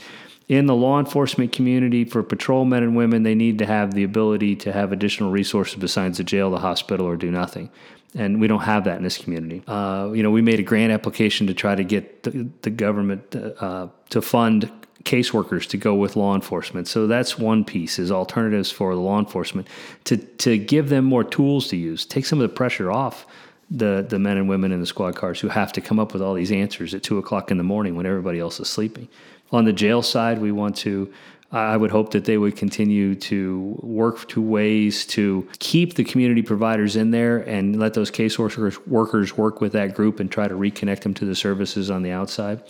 in 0.47 0.65
the 0.65 0.75
law 0.75 0.99
enforcement 0.99 1.51
community 1.51 2.05
for 2.05 2.23
patrolmen 2.23 2.83
and 2.83 2.95
women, 2.95 3.23
they 3.23 3.35
need 3.35 3.59
to 3.59 3.65
have 3.65 3.93
the 3.93 4.03
ability 4.03 4.55
to 4.55 4.71
have 4.71 4.91
additional 4.91 5.29
resources 5.29 5.75
besides 5.75 6.17
the 6.17 6.23
jail, 6.23 6.49
the 6.51 6.59
hospital, 6.59 7.05
or 7.05 7.17
do 7.17 7.31
nothing 7.31 7.69
and 8.15 8.39
we 8.39 8.47
don't 8.47 8.61
have 8.61 8.85
that 8.85 8.97
in 8.97 9.03
this 9.03 9.17
community. 9.17 9.61
Uh, 9.67 10.11
you 10.13 10.23
know, 10.23 10.31
we 10.31 10.41
made 10.41 10.59
a 10.59 10.63
grant 10.63 10.91
application 10.91 11.47
to 11.47 11.53
try 11.53 11.75
to 11.75 11.83
get 11.83 12.23
the, 12.23 12.49
the 12.61 12.69
government 12.69 13.35
uh, 13.35 13.87
to 14.09 14.21
fund 14.21 14.71
caseworkers 15.03 15.67
to 15.69 15.77
go 15.77 15.95
with 15.95 16.15
law 16.15 16.35
enforcement. 16.35 16.87
So 16.87 17.07
that's 17.07 17.37
one 17.37 17.63
piece 17.63 17.97
is 17.97 18.11
alternatives 18.11 18.71
for 18.71 18.93
the 18.93 19.01
law 19.01 19.19
enforcement 19.19 19.67
to 20.05 20.17
to 20.17 20.57
give 20.57 20.89
them 20.89 21.05
more 21.05 21.23
tools 21.23 21.67
to 21.69 21.77
use, 21.77 22.05
take 22.05 22.25
some 22.25 22.39
of 22.39 22.49
the 22.49 22.53
pressure 22.53 22.91
off 22.91 23.25
the 23.69 24.05
the 24.07 24.19
men 24.19 24.37
and 24.37 24.49
women 24.49 24.71
in 24.71 24.79
the 24.79 24.85
squad 24.85 25.15
cars 25.15 25.39
who 25.39 25.47
have 25.47 25.71
to 25.73 25.81
come 25.81 25.99
up 25.99 26.13
with 26.13 26.21
all 26.21 26.33
these 26.33 26.51
answers 26.51 26.93
at 26.93 27.03
two 27.03 27.17
o'clock 27.17 27.51
in 27.51 27.57
the 27.57 27.63
morning 27.63 27.95
when 27.95 28.05
everybody 28.05 28.39
else 28.39 28.59
is 28.59 28.69
sleeping. 28.69 29.07
On 29.51 29.65
the 29.65 29.73
jail 29.73 30.01
side, 30.01 30.39
we 30.39 30.51
want 30.51 30.75
to 30.77 31.11
I 31.49 31.77
would 31.77 31.91
hope 31.91 32.11
that 32.11 32.25
they 32.25 32.37
would 32.37 32.57
continue 32.57 33.15
to 33.15 33.79
work 33.81 34.27
to 34.29 34.41
ways 34.41 35.05
to 35.07 35.47
keep 35.59 35.93
the 35.93 36.03
community 36.03 36.41
providers 36.41 36.97
in 36.97 37.11
there 37.11 37.37
and 37.37 37.79
let 37.79 37.93
those 37.93 38.11
case 38.11 38.37
workers, 38.37 38.85
workers 38.85 39.37
work 39.37 39.61
with 39.61 39.71
that 39.71 39.95
group 39.95 40.19
and 40.19 40.29
try 40.29 40.49
to 40.49 40.55
reconnect 40.55 41.01
them 41.01 41.13
to 41.13 41.25
the 41.25 41.35
services 41.35 41.89
on 41.89 42.03
the 42.03 42.11
outside 42.11 42.61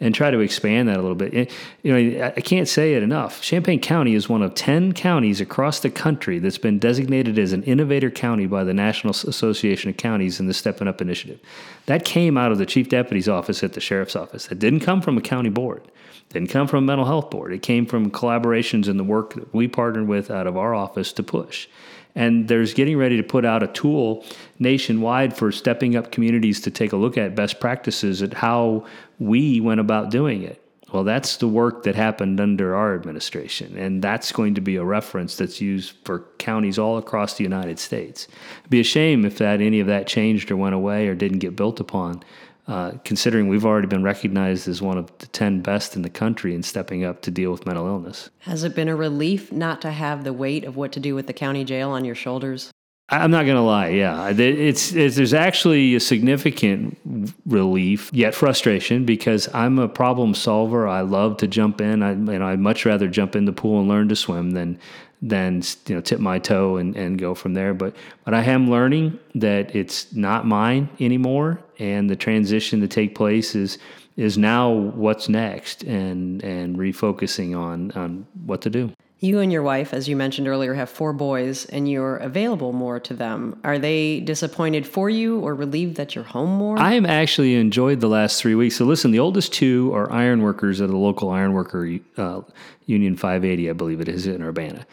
and 0.00 0.14
try 0.14 0.30
to 0.30 0.40
expand 0.40 0.88
that 0.88 0.96
a 0.96 1.02
little 1.02 1.14
bit. 1.14 1.50
You 1.82 1.92
know, 1.92 2.32
I 2.36 2.40
can't 2.40 2.66
say 2.66 2.94
it 2.94 3.02
enough. 3.02 3.42
Champaign 3.42 3.80
County 3.80 4.14
is 4.14 4.28
one 4.28 4.42
of 4.42 4.54
10 4.54 4.94
counties 4.94 5.40
across 5.40 5.80
the 5.80 5.90
country 5.90 6.38
that's 6.38 6.58
been 6.58 6.78
designated 6.78 7.38
as 7.38 7.52
an 7.52 7.62
innovator 7.64 8.10
county 8.10 8.46
by 8.46 8.64
the 8.64 8.74
National 8.74 9.10
Association 9.10 9.90
of 9.90 9.96
Counties 9.96 10.40
in 10.40 10.46
the 10.46 10.54
Stepping 10.54 10.88
Up 10.88 11.00
initiative. 11.00 11.38
That 11.86 12.04
came 12.04 12.38
out 12.38 12.50
of 12.50 12.58
the 12.58 12.66
chief 12.66 12.88
deputy's 12.88 13.28
office 13.28 13.62
at 13.62 13.74
the 13.74 13.80
sheriff's 13.80 14.16
office. 14.16 14.46
That 14.46 14.58
didn't 14.58 14.80
come 14.80 15.02
from 15.02 15.18
a 15.18 15.22
county 15.22 15.50
board 15.50 15.82
didn't 16.30 16.50
come 16.50 16.68
from 16.68 16.84
a 16.84 16.86
mental 16.86 17.06
health 17.06 17.30
board. 17.30 17.52
It 17.52 17.62
came 17.62 17.86
from 17.86 18.10
collaborations 18.10 18.88
and 18.88 18.98
the 18.98 19.04
work 19.04 19.34
that 19.34 19.52
we 19.52 19.66
partnered 19.68 20.06
with 20.06 20.30
out 20.30 20.46
of 20.46 20.56
our 20.56 20.74
office 20.74 21.12
to 21.14 21.22
push. 21.22 21.66
And 22.14 22.48
there's 22.48 22.74
getting 22.74 22.96
ready 22.96 23.16
to 23.16 23.22
put 23.22 23.44
out 23.44 23.62
a 23.62 23.68
tool 23.68 24.24
nationwide 24.58 25.36
for 25.36 25.52
stepping 25.52 25.96
up 25.96 26.10
communities 26.10 26.60
to 26.62 26.70
take 26.70 26.92
a 26.92 26.96
look 26.96 27.16
at 27.16 27.34
best 27.34 27.60
practices 27.60 28.22
at 28.22 28.34
how 28.34 28.86
we 29.18 29.60
went 29.60 29.80
about 29.80 30.10
doing 30.10 30.42
it. 30.42 30.62
Well, 30.92 31.04
that's 31.04 31.36
the 31.36 31.46
work 31.46 31.84
that 31.84 31.94
happened 31.94 32.40
under 32.40 32.74
our 32.74 32.96
administration, 32.96 33.76
and 33.78 34.02
that's 34.02 34.32
going 34.32 34.56
to 34.56 34.60
be 34.60 34.74
a 34.74 34.84
reference 34.84 35.36
that's 35.36 35.60
used 35.60 35.94
for 36.04 36.24
counties 36.38 36.80
all 36.80 36.98
across 36.98 37.34
the 37.34 37.44
United 37.44 37.78
States. 37.78 38.26
It'd 38.58 38.70
be 38.70 38.80
a 38.80 38.84
shame 38.84 39.24
if 39.24 39.38
that 39.38 39.60
any 39.60 39.78
of 39.78 39.86
that 39.86 40.08
changed 40.08 40.50
or 40.50 40.56
went 40.56 40.74
away 40.74 41.06
or 41.06 41.14
didn't 41.14 41.38
get 41.38 41.54
built 41.54 41.78
upon. 41.78 42.24
Uh, 42.70 42.92
considering 43.02 43.48
we've 43.48 43.66
already 43.66 43.88
been 43.88 44.04
recognized 44.04 44.68
as 44.68 44.80
one 44.80 44.96
of 44.96 45.10
the 45.18 45.26
10 45.26 45.60
best 45.60 45.96
in 45.96 46.02
the 46.02 46.08
country 46.08 46.54
in 46.54 46.62
stepping 46.62 47.04
up 47.04 47.20
to 47.20 47.28
deal 47.28 47.50
with 47.50 47.66
mental 47.66 47.84
illness. 47.84 48.30
Has 48.38 48.62
it 48.62 48.76
been 48.76 48.86
a 48.86 48.94
relief 48.94 49.50
not 49.50 49.82
to 49.82 49.90
have 49.90 50.22
the 50.22 50.32
weight 50.32 50.64
of 50.64 50.76
what 50.76 50.92
to 50.92 51.00
do 51.00 51.16
with 51.16 51.26
the 51.26 51.32
county 51.32 51.64
jail 51.64 51.90
on 51.90 52.04
your 52.04 52.14
shoulders? 52.14 52.70
I'm 53.08 53.32
not 53.32 53.44
going 53.44 53.56
to 53.56 53.62
lie. 53.62 53.88
Yeah, 53.88 54.28
it's, 54.28 54.92
it's, 54.92 55.16
there's 55.16 55.34
actually 55.34 55.96
a 55.96 56.00
significant 56.00 56.96
relief, 57.44 58.08
yet 58.12 58.36
frustration, 58.36 59.04
because 59.04 59.52
I'm 59.52 59.80
a 59.80 59.88
problem 59.88 60.32
solver. 60.32 60.86
I 60.86 61.00
love 61.00 61.38
to 61.38 61.48
jump 61.48 61.80
in. 61.80 62.04
I, 62.04 62.12
you 62.12 62.38
know, 62.38 62.46
I'd 62.46 62.60
much 62.60 62.86
rather 62.86 63.08
jump 63.08 63.34
in 63.34 63.46
the 63.46 63.52
pool 63.52 63.80
and 63.80 63.88
learn 63.88 64.08
to 64.10 64.16
swim 64.16 64.52
than 64.52 64.78
than 65.22 65.62
you 65.86 65.94
know 65.94 66.00
tip 66.00 66.20
my 66.20 66.38
toe 66.38 66.76
and, 66.76 66.96
and 66.96 67.18
go 67.18 67.34
from 67.34 67.54
there. 67.54 67.74
But 67.74 67.94
but 68.24 68.34
I 68.34 68.42
am 68.44 68.70
learning 68.70 69.18
that 69.34 69.74
it's 69.74 70.12
not 70.14 70.46
mine 70.46 70.88
anymore, 70.98 71.60
and 71.78 72.08
the 72.08 72.16
transition 72.16 72.80
to 72.80 72.88
take 72.88 73.14
place 73.14 73.54
is 73.54 73.78
is 74.16 74.36
now 74.38 74.70
what's 74.70 75.28
next, 75.28 75.82
and 75.84 76.42
and 76.42 76.76
refocusing 76.76 77.58
on 77.58 77.90
on 77.92 78.26
what 78.44 78.62
to 78.62 78.70
do. 78.70 78.92
You 79.22 79.40
and 79.40 79.52
your 79.52 79.62
wife, 79.62 79.92
as 79.92 80.08
you 80.08 80.16
mentioned 80.16 80.48
earlier, 80.48 80.72
have 80.72 80.88
four 80.88 81.12
boys 81.12 81.66
and 81.66 81.86
you're 81.86 82.16
available 82.16 82.72
more 82.72 82.98
to 83.00 83.12
them. 83.12 83.60
Are 83.64 83.78
they 83.78 84.20
disappointed 84.20 84.86
for 84.86 85.10
you 85.10 85.40
or 85.40 85.54
relieved 85.54 85.96
that 85.96 86.14
you're 86.14 86.24
home 86.24 86.48
more? 86.48 86.78
I 86.78 86.94
am 86.94 87.04
actually 87.04 87.54
enjoyed 87.54 88.00
the 88.00 88.08
last 88.08 88.40
three 88.40 88.54
weeks. 88.54 88.76
So, 88.76 88.86
listen, 88.86 89.10
the 89.10 89.18
oldest 89.18 89.52
two 89.52 89.92
are 89.94 90.10
iron 90.10 90.40
workers 90.40 90.80
at 90.80 90.88
a 90.88 90.96
local 90.96 91.28
ironworker 91.28 91.98
uh, 92.16 92.40
Union 92.86 93.14
580, 93.14 93.68
I 93.68 93.72
believe 93.74 94.00
it 94.00 94.08
is, 94.08 94.26
in 94.26 94.42
Urbana. 94.42 94.86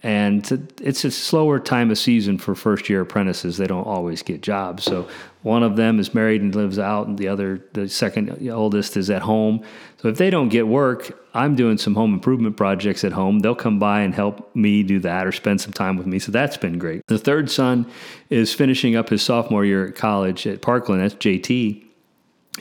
And 0.00 0.70
it's 0.80 1.04
a 1.04 1.10
slower 1.10 1.58
time 1.58 1.90
of 1.90 1.98
season 1.98 2.38
for 2.38 2.54
first 2.54 2.88
year 2.88 3.00
apprentices. 3.00 3.56
They 3.56 3.66
don't 3.66 3.86
always 3.86 4.22
get 4.22 4.42
jobs. 4.42 4.84
So 4.84 5.08
one 5.42 5.64
of 5.64 5.74
them 5.74 5.98
is 5.98 6.14
married 6.14 6.40
and 6.40 6.54
lives 6.54 6.78
out, 6.78 7.08
and 7.08 7.18
the 7.18 7.26
other, 7.26 7.64
the 7.72 7.88
second 7.88 8.48
oldest, 8.48 8.96
is 8.96 9.10
at 9.10 9.22
home. 9.22 9.64
So 10.00 10.08
if 10.08 10.16
they 10.16 10.30
don't 10.30 10.50
get 10.50 10.68
work, 10.68 11.18
I'm 11.34 11.56
doing 11.56 11.78
some 11.78 11.96
home 11.96 12.14
improvement 12.14 12.56
projects 12.56 13.02
at 13.02 13.10
home. 13.10 13.40
They'll 13.40 13.56
come 13.56 13.80
by 13.80 14.02
and 14.02 14.14
help 14.14 14.54
me 14.54 14.84
do 14.84 15.00
that 15.00 15.26
or 15.26 15.32
spend 15.32 15.60
some 15.60 15.72
time 15.72 15.96
with 15.96 16.06
me. 16.06 16.20
So 16.20 16.30
that's 16.30 16.56
been 16.56 16.78
great. 16.78 17.02
The 17.08 17.18
third 17.18 17.50
son 17.50 17.84
is 18.30 18.54
finishing 18.54 18.94
up 18.94 19.08
his 19.08 19.22
sophomore 19.22 19.64
year 19.64 19.88
at 19.88 19.96
college 19.96 20.46
at 20.46 20.62
Parkland. 20.62 21.02
That's 21.02 21.14
JT 21.14 21.87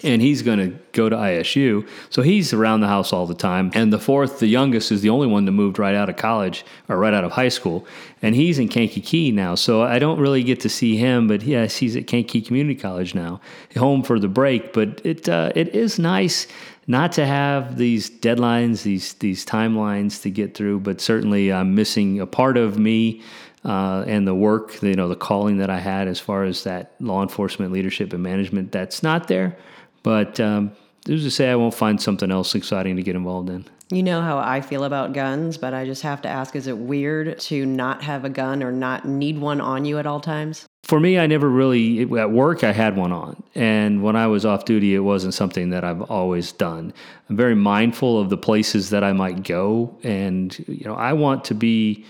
and 0.04 0.22
he's 0.22 0.42
going 0.42 0.60
to 0.60 0.78
go 0.92 1.10
to 1.10 1.16
ISU. 1.16 1.88
So 2.10 2.22
he's 2.22 2.54
around 2.54 2.82
the 2.82 2.88
house 2.88 3.14
all 3.14 3.26
the 3.26 3.36
time. 3.36 3.72
And 3.74 3.92
the 3.92 4.00
fourth, 4.00 4.40
the 4.40 4.48
youngest, 4.48 4.92
is 4.92 5.02
the 5.02 5.10
only 5.10 5.28
one 5.28 5.46
that 5.46 5.52
moved 5.52 5.80
right 5.80 5.96
out 5.96 6.10
of 6.10 6.18
college 6.18 6.66
or 6.90 6.98
right 6.98 7.14
out 7.14 7.24
of 7.24 7.32
high 7.32 7.50
school. 7.50 7.86
And 8.22 8.36
he's 8.36 8.60
in 8.60 8.68
Kankakee 8.68 9.32
now. 9.32 9.56
So 9.56 9.82
I 9.84 10.00
don't 10.00 10.20
really 10.20 10.44
get 10.44 10.60
to 10.62 10.70
see 10.70 10.98
him, 10.98 11.28
but 11.28 11.44
yes, 11.44 11.78
he's 11.78 11.96
at 11.96 12.08
Kankakee 12.08 12.42
Community 12.42 12.80
College 12.80 13.16
now, 13.16 13.42
home 13.76 14.04
for 14.04 14.20
the 14.20 14.28
break. 14.28 14.74
But 14.74 15.02
it 15.04 15.30
uh, 15.30 15.52
it 15.56 15.70
is 15.70 16.00
nice 16.00 16.48
not 16.88 17.12
to 17.14 17.26
have 17.26 17.78
these 17.78 18.10
deadlines, 18.10 18.84
these 18.84 19.14
these 19.16 19.46
timelines 19.46 20.22
to 20.24 20.30
get 20.30 20.56
through. 20.56 20.80
But 20.80 21.02
certainly, 21.02 21.52
I'm 21.52 21.76
missing 21.76 22.20
a 22.20 22.28
part 22.28 22.58
of 22.58 22.80
me. 22.80 23.22
Uh, 23.66 24.06
and 24.08 24.26
the 24.26 24.36
work, 24.36 24.82
you 24.82 24.94
know, 24.94 25.10
the 25.10 25.16
calling 25.16 25.58
that 25.58 25.70
I 25.70 25.80
had 25.80 26.08
as 26.08 26.22
far 26.22 26.46
as 26.46 26.64
that 26.64 26.94
law 27.02 27.22
enforcement 27.22 27.74
leadership 27.74 28.14
and 28.14 28.24
management, 28.24 28.72
that's 28.72 29.04
not 29.04 29.28
there. 29.28 29.58
But 30.04 30.40
um, 30.40 30.72
who's 31.06 31.24
to 31.24 31.32
say 31.32 31.50
I 31.50 31.56
won't 31.56 31.74
find 31.74 32.02
something 32.02 32.32
else 32.32 32.56
exciting 32.56 32.96
to 32.96 33.04
get 33.04 33.16
involved 33.16 33.50
in? 33.50 33.66
You 33.90 34.04
know 34.04 34.22
how 34.22 34.38
I 34.38 34.60
feel 34.60 34.84
about 34.84 35.14
guns, 35.14 35.58
but 35.58 35.74
I 35.74 35.86
just 35.86 36.02
have 36.02 36.22
to 36.24 36.28
ask 36.28 36.58
is 36.58 36.68
it 36.68 36.78
weird 36.78 37.40
to 37.40 37.66
not 37.66 38.04
have 38.04 38.26
a 38.26 38.30
gun 38.30 38.62
or 38.62 38.70
not 38.70 39.08
need 39.08 39.40
one 39.40 39.62
on 39.62 39.86
you 39.86 39.98
at 39.98 40.06
all 40.06 40.20
times? 40.20 40.66
For 40.84 41.00
me, 41.00 41.18
I 41.18 41.26
never 41.26 41.50
really, 41.50 42.02
at 42.18 42.32
work, 42.32 42.66
I 42.66 42.74
had 42.74 42.98
one 42.98 43.14
on. 43.14 43.42
And 43.56 44.04
when 44.04 44.18
I 44.18 44.28
was 44.28 44.46
off 44.46 44.66
duty, 44.66 44.94
it 44.94 45.00
wasn't 45.00 45.34
something 45.34 45.70
that 45.70 45.86
I've 45.86 46.02
always 46.02 46.52
done. 46.52 46.94
I'm 47.30 47.38
very 47.38 47.56
mindful 47.56 48.20
of 48.20 48.30
the 48.30 48.38
places 48.38 48.90
that 48.90 49.06
I 49.06 49.14
might 49.14 49.44
go. 49.44 49.98
And, 50.04 50.58
you 50.68 50.84
know, 50.84 50.96
I 50.96 51.14
want 51.14 51.46
to 51.46 51.54
be 51.54 52.06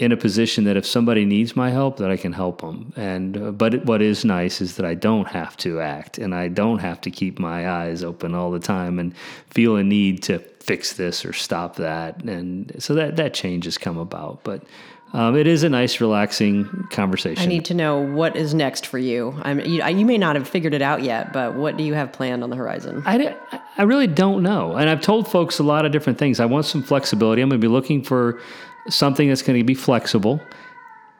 in 0.00 0.12
a 0.12 0.16
position 0.16 0.64
that 0.64 0.78
if 0.78 0.86
somebody 0.86 1.26
needs 1.26 1.54
my 1.54 1.68
help, 1.68 1.98
that 1.98 2.10
I 2.10 2.16
can 2.16 2.32
help 2.32 2.62
them. 2.62 2.90
And 2.96 3.36
uh, 3.36 3.50
but 3.50 3.84
what 3.84 4.00
is 4.00 4.24
nice 4.24 4.62
is 4.62 4.76
that 4.76 4.86
I 4.86 4.94
don't 4.94 5.28
have 5.28 5.58
to 5.58 5.80
act, 5.80 6.16
and 6.16 6.34
I 6.34 6.48
don't 6.48 6.78
have 6.78 7.02
to 7.02 7.10
keep 7.10 7.38
my 7.38 7.70
eyes 7.70 8.02
open 8.02 8.34
all 8.34 8.50
the 8.50 8.58
time 8.58 8.98
and 8.98 9.14
feel 9.50 9.76
a 9.76 9.84
need 9.84 10.22
to 10.24 10.38
fix 10.38 10.94
this 10.94 11.24
or 11.24 11.34
stop 11.34 11.76
that. 11.76 12.24
And 12.24 12.74
so 12.78 12.94
that 12.94 13.16
that 13.16 13.34
change 13.34 13.66
has 13.66 13.78
come 13.78 13.98
about, 13.98 14.42
but. 14.42 14.64
Um, 15.12 15.36
it 15.36 15.48
is 15.48 15.64
a 15.64 15.68
nice, 15.68 16.00
relaxing 16.00 16.86
conversation. 16.90 17.42
I 17.42 17.46
need 17.46 17.64
to 17.64 17.74
know 17.74 17.98
what 17.98 18.36
is 18.36 18.54
next 18.54 18.86
for 18.86 18.96
you. 18.96 19.36
I 19.42 19.54
mean, 19.54 19.68
you, 19.68 19.84
you, 19.84 20.06
may 20.06 20.18
not 20.18 20.36
have 20.36 20.48
figured 20.48 20.72
it 20.72 20.82
out 20.82 21.02
yet, 21.02 21.32
but 21.32 21.56
what 21.56 21.76
do 21.76 21.82
you 21.82 21.94
have 21.94 22.12
planned 22.12 22.44
on 22.44 22.50
the 22.50 22.54
horizon? 22.54 23.02
I, 23.04 23.34
I 23.76 23.82
really 23.82 24.06
don't 24.06 24.40
know. 24.44 24.76
And 24.76 24.88
I've 24.88 25.00
told 25.00 25.26
folks 25.26 25.58
a 25.58 25.64
lot 25.64 25.84
of 25.84 25.90
different 25.90 26.20
things. 26.20 26.38
I 26.38 26.44
want 26.44 26.64
some 26.64 26.84
flexibility. 26.84 27.42
I'm 27.42 27.48
going 27.48 27.60
to 27.60 27.66
be 27.66 27.72
looking 27.72 28.04
for 28.04 28.40
something 28.88 29.28
that's 29.28 29.42
going 29.42 29.58
to 29.58 29.64
be 29.64 29.74
flexible. 29.74 30.40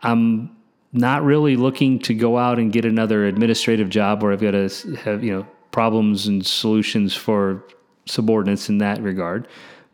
I'm 0.03 0.57
not 0.93 1.23
really 1.23 1.57
looking 1.57 1.99
to 2.01 2.15
go 2.15 2.39
out 2.39 2.59
and 2.59 2.73
get 2.73 2.85
another 2.85 3.27
administrative 3.27 3.89
job 3.89 4.23
where 4.23 4.33
I've 4.33 4.41
got 4.41 4.53
to 4.53 4.69
have, 5.05 5.23
you 5.23 5.33
know, 5.33 5.47
problems 5.71 6.27
and 6.27 6.45
solutions 6.45 7.15
for 7.15 7.65
subordinates 8.07 8.69
in 8.69 8.79
that 8.79 9.01
regard. 9.03 9.47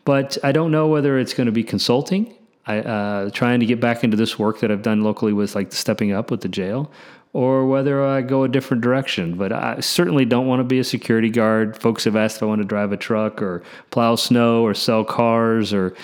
But 0.05 0.39
I 0.43 0.53
don't 0.53 0.71
know 0.71 0.87
whether 0.89 1.19
it's 1.19 1.35
going 1.35 1.47
to 1.47 1.53
be 1.53 1.65
consulting. 1.65 2.35
I 2.67 2.79
uh, 2.79 3.31
trying 3.31 3.61
to 3.61 3.67
get 3.67 3.81
back 3.81 4.03
into 4.03 4.17
this 4.17 4.39
work 4.39 4.61
that 4.61 4.71
I've 4.71 4.83
done 4.83 5.03
locally 5.03 5.33
with 5.33 5.55
like 5.55 5.73
stepping 5.73 6.13
up 6.13 6.31
with 6.31 6.41
the 6.41 6.49
jail, 6.49 6.91
or 7.33 7.67
whether 7.67 8.05
I 8.05 8.23
go 8.23 8.45
a 8.45 8.49
different 8.49 8.83
direction. 8.83 9.37
But 9.37 9.53
I 9.53 9.81
certainly 9.81 10.25
don't 10.25 10.47
want 10.47 10.61
to 10.61 10.65
be 10.65 10.79
a 10.79 10.85
security 10.85 11.29
guard. 11.29 11.81
Folks 11.81 12.05
have 12.05 12.17
asked 12.17 12.39
if 12.39 12.43
I 12.43 12.47
want 12.47 12.61
to 12.63 12.67
drive 12.67 12.93
a 12.93 12.97
truck 12.97 13.43
or 13.43 13.63
plow 13.91 14.17
snow 14.17 14.63
or 14.63 14.75
sell 14.75 15.05
cars 15.05 15.73
or 15.73 15.95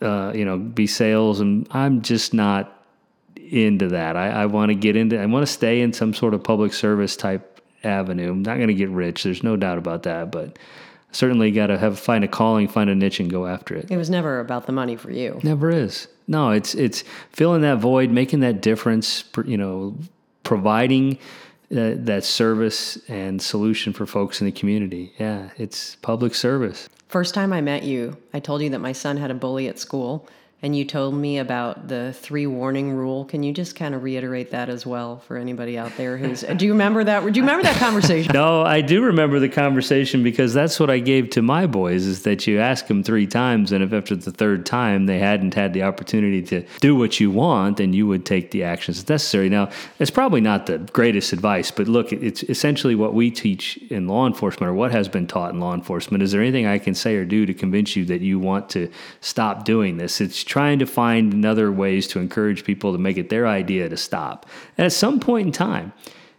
uh, 0.00 0.32
you 0.34 0.44
know, 0.44 0.58
be 0.58 0.86
sales, 0.86 1.40
and 1.40 1.66
I'm 1.70 2.02
just 2.02 2.34
not 2.34 2.74
into 3.36 3.88
that. 3.88 4.16
I, 4.16 4.28
I 4.28 4.46
want 4.46 4.70
to 4.70 4.74
get 4.74 4.96
into. 4.96 5.20
I 5.20 5.26
want 5.26 5.46
to 5.46 5.52
stay 5.52 5.80
in 5.80 5.92
some 5.92 6.14
sort 6.14 6.34
of 6.34 6.42
public 6.42 6.72
service 6.72 7.16
type 7.16 7.60
avenue. 7.84 8.30
I'm 8.30 8.42
not 8.42 8.56
going 8.56 8.68
to 8.68 8.74
get 8.74 8.90
rich. 8.90 9.22
There's 9.22 9.42
no 9.42 9.56
doubt 9.56 9.78
about 9.78 10.04
that, 10.04 10.30
but 10.30 10.58
certainly 11.12 11.50
got 11.50 11.68
to 11.68 11.78
have 11.78 11.98
find 11.98 12.24
a 12.24 12.28
calling, 12.28 12.68
find 12.68 12.90
a 12.90 12.94
niche, 12.94 13.20
and 13.20 13.30
go 13.30 13.46
after 13.46 13.74
it. 13.74 13.90
It 13.90 13.96
was 13.96 14.10
never 14.10 14.40
about 14.40 14.66
the 14.66 14.72
money 14.72 14.96
for 14.96 15.10
you. 15.10 15.40
Never 15.42 15.70
is. 15.70 16.08
No, 16.26 16.50
it's 16.50 16.74
it's 16.74 17.04
filling 17.32 17.62
that 17.62 17.78
void, 17.78 18.10
making 18.10 18.40
that 18.40 18.60
difference. 18.60 19.24
You 19.44 19.56
know, 19.56 19.96
providing. 20.42 21.18
Uh, 21.70 21.92
that 21.96 22.24
service 22.24 22.96
and 23.08 23.42
solution 23.42 23.92
for 23.92 24.06
folks 24.06 24.40
in 24.40 24.46
the 24.46 24.52
community. 24.52 25.12
Yeah, 25.18 25.50
it's 25.58 25.96
public 25.96 26.34
service. 26.34 26.88
First 27.08 27.34
time 27.34 27.52
I 27.52 27.60
met 27.60 27.82
you, 27.82 28.16
I 28.32 28.40
told 28.40 28.62
you 28.62 28.70
that 28.70 28.78
my 28.78 28.92
son 28.92 29.18
had 29.18 29.30
a 29.30 29.34
bully 29.34 29.68
at 29.68 29.78
school 29.78 30.26
and 30.60 30.74
you 30.74 30.84
told 30.84 31.14
me 31.14 31.38
about 31.38 31.86
the 31.86 32.12
three 32.14 32.46
warning 32.46 32.92
rule. 32.92 33.24
Can 33.24 33.44
you 33.44 33.52
just 33.52 33.76
kind 33.76 33.94
of 33.94 34.02
reiterate 34.02 34.50
that 34.50 34.68
as 34.68 34.84
well 34.84 35.18
for 35.20 35.36
anybody 35.36 35.78
out 35.78 35.96
there 35.96 36.16
who's? 36.16 36.40
do 36.40 36.66
you 36.66 36.72
remember 36.72 37.04
that? 37.04 37.20
Do 37.20 37.38
you 37.38 37.42
remember 37.42 37.62
that 37.62 37.76
conversation? 37.76 38.32
no, 38.34 38.62
I 38.62 38.80
do 38.80 39.04
remember 39.04 39.38
the 39.38 39.48
conversation 39.48 40.24
because 40.24 40.52
that's 40.52 40.80
what 40.80 40.90
I 40.90 40.98
gave 40.98 41.30
to 41.30 41.42
my 41.42 41.66
boys: 41.66 42.06
is 42.06 42.24
that 42.24 42.48
you 42.48 42.58
ask 42.58 42.88
them 42.88 43.04
three 43.04 43.26
times, 43.26 43.70
and 43.70 43.84
if 43.84 43.92
after 43.92 44.16
the 44.16 44.32
third 44.32 44.66
time 44.66 45.06
they 45.06 45.20
hadn't 45.20 45.54
had 45.54 45.72
the 45.74 45.84
opportunity 45.84 46.42
to 46.42 46.64
do 46.80 46.96
what 46.96 47.20
you 47.20 47.30
want, 47.30 47.76
then 47.76 47.92
you 47.92 48.08
would 48.08 48.26
take 48.26 48.50
the 48.50 48.64
actions 48.64 49.08
necessary. 49.08 49.48
Now, 49.48 49.70
it's 50.00 50.10
probably 50.10 50.40
not 50.40 50.66
the 50.66 50.78
greatest 50.78 51.32
advice, 51.32 51.70
but 51.70 51.86
look, 51.86 52.12
it's 52.12 52.42
essentially 52.44 52.96
what 52.96 53.14
we 53.14 53.30
teach 53.30 53.76
in 53.90 54.08
law 54.08 54.26
enforcement, 54.26 54.70
or 54.70 54.74
what 54.74 54.90
has 54.90 55.08
been 55.08 55.28
taught 55.28 55.52
in 55.52 55.60
law 55.60 55.74
enforcement. 55.74 56.20
Is 56.24 56.32
there 56.32 56.42
anything 56.42 56.66
I 56.66 56.78
can 56.78 56.96
say 56.96 57.14
or 57.14 57.24
do 57.24 57.46
to 57.46 57.54
convince 57.54 57.94
you 57.94 58.04
that 58.06 58.22
you 58.22 58.40
want 58.40 58.68
to 58.70 58.90
stop 59.20 59.64
doing 59.64 59.98
this? 59.98 60.20
It's 60.20 60.47
trying 60.48 60.78
to 60.78 60.86
find 60.86 61.34
another 61.34 61.70
ways 61.70 62.08
to 62.08 62.18
encourage 62.18 62.64
people 62.64 62.92
to 62.92 62.98
make 62.98 63.18
it 63.18 63.28
their 63.28 63.46
idea 63.46 63.86
to 63.86 63.96
stop. 63.98 64.46
And 64.78 64.86
at 64.86 64.92
some 64.92 65.20
point 65.20 65.46
in 65.46 65.52
time, 65.52 65.92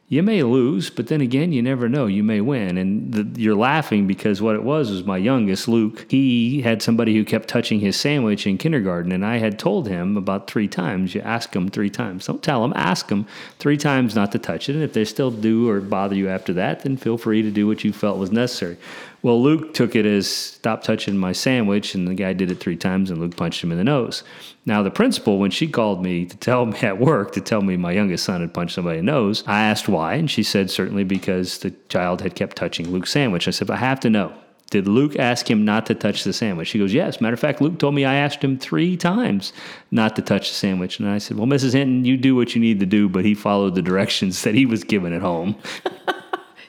you 0.07 0.23
may 0.23 0.41
lose, 0.41 0.89
but 0.89 1.05
then 1.05 1.21
again, 1.21 1.51
you 1.51 1.61
never 1.61 1.87
know. 1.87 2.07
You 2.07 2.23
may 2.23 2.41
win. 2.41 2.79
And 2.79 3.13
the, 3.13 3.39
you're 3.39 3.55
laughing 3.55 4.07
because 4.07 4.41
what 4.41 4.55
it 4.55 4.63
was 4.63 4.89
was 4.89 5.03
my 5.03 5.17
youngest, 5.17 5.67
Luke, 5.67 6.07
he 6.09 6.63
had 6.63 6.81
somebody 6.81 7.13
who 7.13 7.23
kept 7.23 7.47
touching 7.47 7.79
his 7.79 7.95
sandwich 7.95 8.47
in 8.47 8.57
kindergarten. 8.57 9.11
And 9.11 9.23
I 9.23 9.37
had 9.37 9.59
told 9.59 9.87
him 9.87 10.17
about 10.17 10.49
three 10.49 10.67
times. 10.67 11.13
You 11.13 11.21
ask 11.21 11.51
them 11.51 11.69
three 11.69 11.91
times. 11.91 12.25
Don't 12.25 12.41
tell 12.41 12.63
them, 12.63 12.73
ask 12.75 13.09
them 13.09 13.27
three 13.59 13.77
times 13.77 14.15
not 14.15 14.31
to 14.31 14.39
touch 14.39 14.67
it. 14.67 14.73
And 14.73 14.83
if 14.83 14.93
they 14.93 15.05
still 15.05 15.29
do 15.29 15.69
or 15.69 15.79
bother 15.79 16.15
you 16.15 16.27
after 16.27 16.53
that, 16.53 16.81
then 16.81 16.97
feel 16.97 17.19
free 17.19 17.43
to 17.43 17.51
do 17.51 17.67
what 17.67 17.83
you 17.83 17.93
felt 17.93 18.17
was 18.17 18.31
necessary. 18.31 18.77
Well, 19.21 19.41
Luke 19.41 19.73
took 19.73 19.95
it 19.95 20.05
as 20.05 20.29
stop 20.29 20.81
touching 20.81 21.17
my 21.17 21.33
sandwich, 21.33 21.93
and 21.93 22.07
the 22.07 22.13
guy 22.13 22.31
did 22.31 22.51
it 22.51 22.61
three 22.61 22.77
times, 22.77 23.11
and 23.11 23.19
Luke 23.19 23.35
punched 23.35 23.61
him 23.61 23.71
in 23.71 23.77
the 23.77 23.83
nose. 23.83 24.23
Now, 24.65 24.81
the 24.81 24.91
principal, 24.91 25.39
when 25.39 25.51
she 25.51 25.67
called 25.67 26.01
me 26.01 26.25
to 26.25 26.37
tell 26.37 26.65
me 26.65 26.79
at 26.81 26.99
work 26.99 27.33
to 27.33 27.41
tell 27.41 27.61
me 27.61 27.75
my 27.75 27.91
youngest 27.91 28.23
son 28.23 28.39
had 28.41 28.53
punched 28.53 28.75
somebody 28.75 28.99
in 28.99 29.05
the 29.05 29.11
nose, 29.11 29.43
I 29.45 29.61
asked 29.63 29.89
why, 29.89 30.13
and 30.13 30.31
she 30.31 30.43
said 30.43 30.71
certainly 30.71 31.03
because 31.03 31.57
the 31.59 31.71
child 31.89 32.21
had 32.21 32.35
kept 32.35 32.55
touching 32.55 32.91
Luke's 32.91 33.11
sandwich. 33.11 33.47
I 33.47 33.51
said, 33.51 33.67
but 33.67 33.73
I 33.73 33.79
have 33.79 33.99
to 34.01 34.09
know. 34.09 34.33
did 34.69 34.87
Luke 34.87 35.17
ask 35.17 35.49
him 35.49 35.65
not 35.65 35.85
to 35.87 35.95
touch 35.95 36.23
the 36.23 36.31
sandwich? 36.31 36.69
She 36.69 36.79
goes, 36.79 36.93
Yes. 36.93 37.19
Matter 37.19 37.33
of 37.33 37.39
fact, 37.41 37.59
Luke 37.59 37.77
told 37.77 37.95
me 37.95 38.05
I 38.05 38.15
asked 38.15 38.41
him 38.41 38.57
three 38.57 38.95
times 38.95 39.51
not 39.91 40.15
to 40.15 40.21
touch 40.21 40.49
the 40.49 40.55
sandwich. 40.55 40.99
And 40.99 41.09
I 41.09 41.17
said, 41.17 41.37
Well, 41.37 41.47
Mrs. 41.47 41.73
Hinton, 41.73 42.05
you 42.05 42.15
do 42.15 42.35
what 42.35 42.55
you 42.55 42.61
need 42.61 42.79
to 42.79 42.85
do, 42.85 43.09
but 43.09 43.25
he 43.25 43.33
followed 43.33 43.75
the 43.75 43.81
directions 43.81 44.43
that 44.43 44.55
he 44.55 44.65
was 44.65 44.85
given 44.85 45.11
at 45.11 45.21
home. 45.21 45.57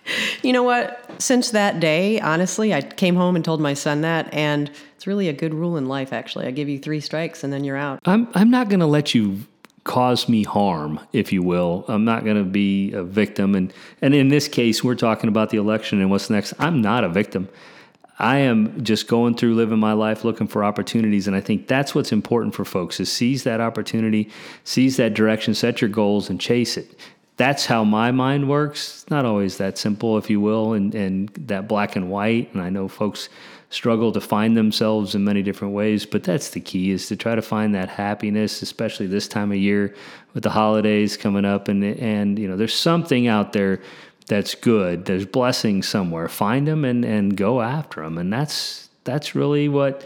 you 0.43 0.53
know 0.53 0.63
what? 0.63 1.11
Since 1.19 1.51
that 1.51 1.81
day, 1.81 2.21
honestly, 2.21 2.73
I 2.75 2.81
came 2.83 3.17
home 3.17 3.37
and 3.37 3.45
told 3.45 3.61
my 3.61 3.75
son 3.75 4.01
that, 4.03 4.33
and 4.33 4.71
it's 4.97 5.07
really 5.07 5.29
a 5.29 5.33
good 5.33 5.55
rule 5.55 5.77
in 5.77 5.87
life, 5.87 6.13
actually. 6.13 6.47
I 6.47 6.51
give 6.51 6.69
you 6.69 6.79
three 6.79 7.01
strikes 7.01 7.45
and 7.45 7.53
then 7.53 7.65
you're 7.65 7.77
out. 7.77 8.01
I'm, 8.05 8.29
I'm 8.35 8.51
not 8.51 8.69
going 8.69 8.81
to 8.81 8.87
let 8.87 9.15
you 9.15 9.41
cause 9.85 10.29
me 10.29 10.43
harm, 10.43 11.01
if 11.13 11.33
you 11.33 11.43
will. 11.43 11.85
I'm 11.89 12.05
not 12.05 12.25
going 12.25 12.37
to 12.37 12.45
be 12.45 12.93
a 12.93 13.03
victim. 13.03 13.55
And, 13.55 13.73
and 14.03 14.15
in 14.15 14.29
this 14.29 14.47
case, 14.47 14.85
we're 14.85 14.95
talking 14.95 15.29
about 15.29 15.51
the 15.51 15.57
election 15.57 16.01
and 16.01 16.11
what's 16.11 16.29
next. 16.29 16.53
I'm 16.59 16.83
not 16.83 17.05
a 17.05 17.09
victim. 17.09 17.49
I 18.19 18.39
am 18.39 18.85
just 18.85 19.09
going 19.09 19.35
through 19.35 19.55
living 19.55 19.79
my 19.79 19.95
life 19.95 20.25
looking 20.25 20.47
for 20.47 20.63
opportunities. 20.63 21.27
And 21.27 21.35
I 21.35 21.41
think 21.41 21.67
that's 21.67 21.95
what's 21.95 22.13
important 22.13 22.55
for 22.55 22.67
folks 22.67 23.01
is 23.01 23.11
seize 23.11 23.45
that 23.45 23.63
opportunity, 23.63 24.29
seize 24.65 24.99
that 24.99 25.15
direction, 25.15 25.55
set 25.55 25.81
your 25.81 25.89
goals 25.89 26.29
and 26.29 26.39
chase 26.39 26.77
it. 26.77 26.99
That's 27.41 27.65
how 27.65 27.85
my 27.85 28.11
mind 28.11 28.51
works. 28.51 29.01
It's 29.01 29.11
not 29.11 29.25
always 29.25 29.57
that 29.57 29.79
simple, 29.79 30.19
if 30.19 30.29
you 30.29 30.43
will, 30.43 30.75
and, 30.75 30.95
and 30.95 31.31
that 31.47 31.67
black 31.69 31.97
and 31.97 32.11
white. 32.11 32.53
And 32.53 32.63
I 32.63 32.69
know 32.69 32.87
folks 32.87 33.31
struggle 33.71 34.13
to 34.13 34.21
find 34.21 34.59
themselves 34.59 35.15
in 35.15 35.25
many 35.25 35.41
different 35.43 35.73
ways, 35.73 36.05
but 36.05 36.23
that's 36.23 36.51
the 36.51 36.61
key 36.61 36.91
is 36.91 37.09
to 37.09 37.17
try 37.17 37.35
to 37.35 37.41
find 37.41 37.75
that 37.75 37.89
happiness, 37.89 38.61
especially 38.61 39.07
this 39.07 39.27
time 39.27 39.53
of 39.53 39.57
year 39.57 39.95
with 40.35 40.43
the 40.43 40.51
holidays 40.51 41.17
coming 41.17 41.47
up. 41.47 41.69
And, 41.69 41.83
and 41.83 42.39
you 42.39 42.47
know, 42.47 42.59
there's 42.59 42.75
something 42.75 43.27
out 43.27 43.55
there 43.55 43.81
that's 44.27 44.55
good. 44.55 45.07
There's 45.07 45.25
blessings 45.25 45.89
somewhere. 45.89 46.29
Find 46.29 46.69
them 46.69 46.85
and, 46.85 47.07
and 47.07 47.35
go 47.39 47.63
after 47.63 48.03
them. 48.03 48.19
And 48.19 48.31
that's 48.31 48.91
that's 49.05 49.35
really 49.35 49.67
what 49.71 50.05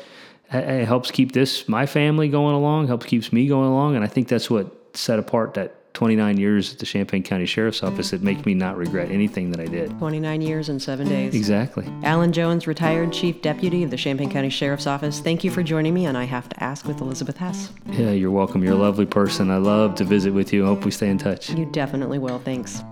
eh, 0.52 0.60
eh, 0.60 0.84
helps 0.84 1.10
keep 1.10 1.32
this 1.32 1.68
my 1.68 1.84
family 1.86 2.28
going 2.28 2.54
along. 2.54 2.86
Helps 2.86 3.06
keeps 3.06 3.32
me 3.32 3.48
going 3.48 3.68
along. 3.68 3.96
And 3.96 4.04
I 4.04 4.06
think 4.06 4.28
that's 4.28 4.48
what 4.48 4.96
set 4.96 5.18
apart 5.18 5.54
that 5.54 5.74
29 5.94 6.38
years 6.38 6.72
at 6.72 6.78
the 6.80 6.86
Champaign 6.86 7.22
County 7.22 7.46
Sheriff's 7.46 7.82
Office 7.82 8.10
that 8.10 8.20
make 8.20 8.44
me 8.44 8.52
not 8.52 8.76
regret 8.76 9.10
anything 9.12 9.52
that 9.52 9.60
I 9.60 9.66
did. 9.66 9.96
29 9.98 10.42
years 10.42 10.68
and 10.68 10.82
seven 10.82 11.08
days. 11.08 11.34
Exactly. 11.34 11.86
Alan 12.02 12.32
Jones, 12.32 12.66
retired 12.66 13.12
Chief 13.12 13.40
Deputy 13.40 13.84
of 13.84 13.90
the 13.90 13.96
Champaign 13.96 14.28
County 14.28 14.50
Sheriff's 14.50 14.88
Office. 14.88 15.20
Thank 15.20 15.44
you 15.44 15.52
for 15.52 15.62
joining 15.62 15.94
me 15.94 16.04
on 16.06 16.16
I 16.16 16.24
Have 16.24 16.48
to 16.48 16.62
Ask 16.62 16.86
with 16.86 17.00
Elizabeth 17.00 17.36
Hess. 17.36 17.70
Yeah, 17.92 18.10
you're 18.10 18.32
welcome. 18.32 18.64
You're 18.64 18.74
a 18.74 18.76
lovely 18.76 19.06
person. 19.06 19.50
I 19.50 19.58
love 19.58 19.94
to 19.94 20.04
visit 20.04 20.32
with 20.34 20.52
you. 20.52 20.64
I 20.64 20.66
hope 20.66 20.84
we 20.84 20.90
stay 20.90 21.08
in 21.08 21.18
touch. 21.18 21.50
You 21.50 21.64
definitely 21.66 22.18
will. 22.18 22.40
Thanks. 22.40 22.82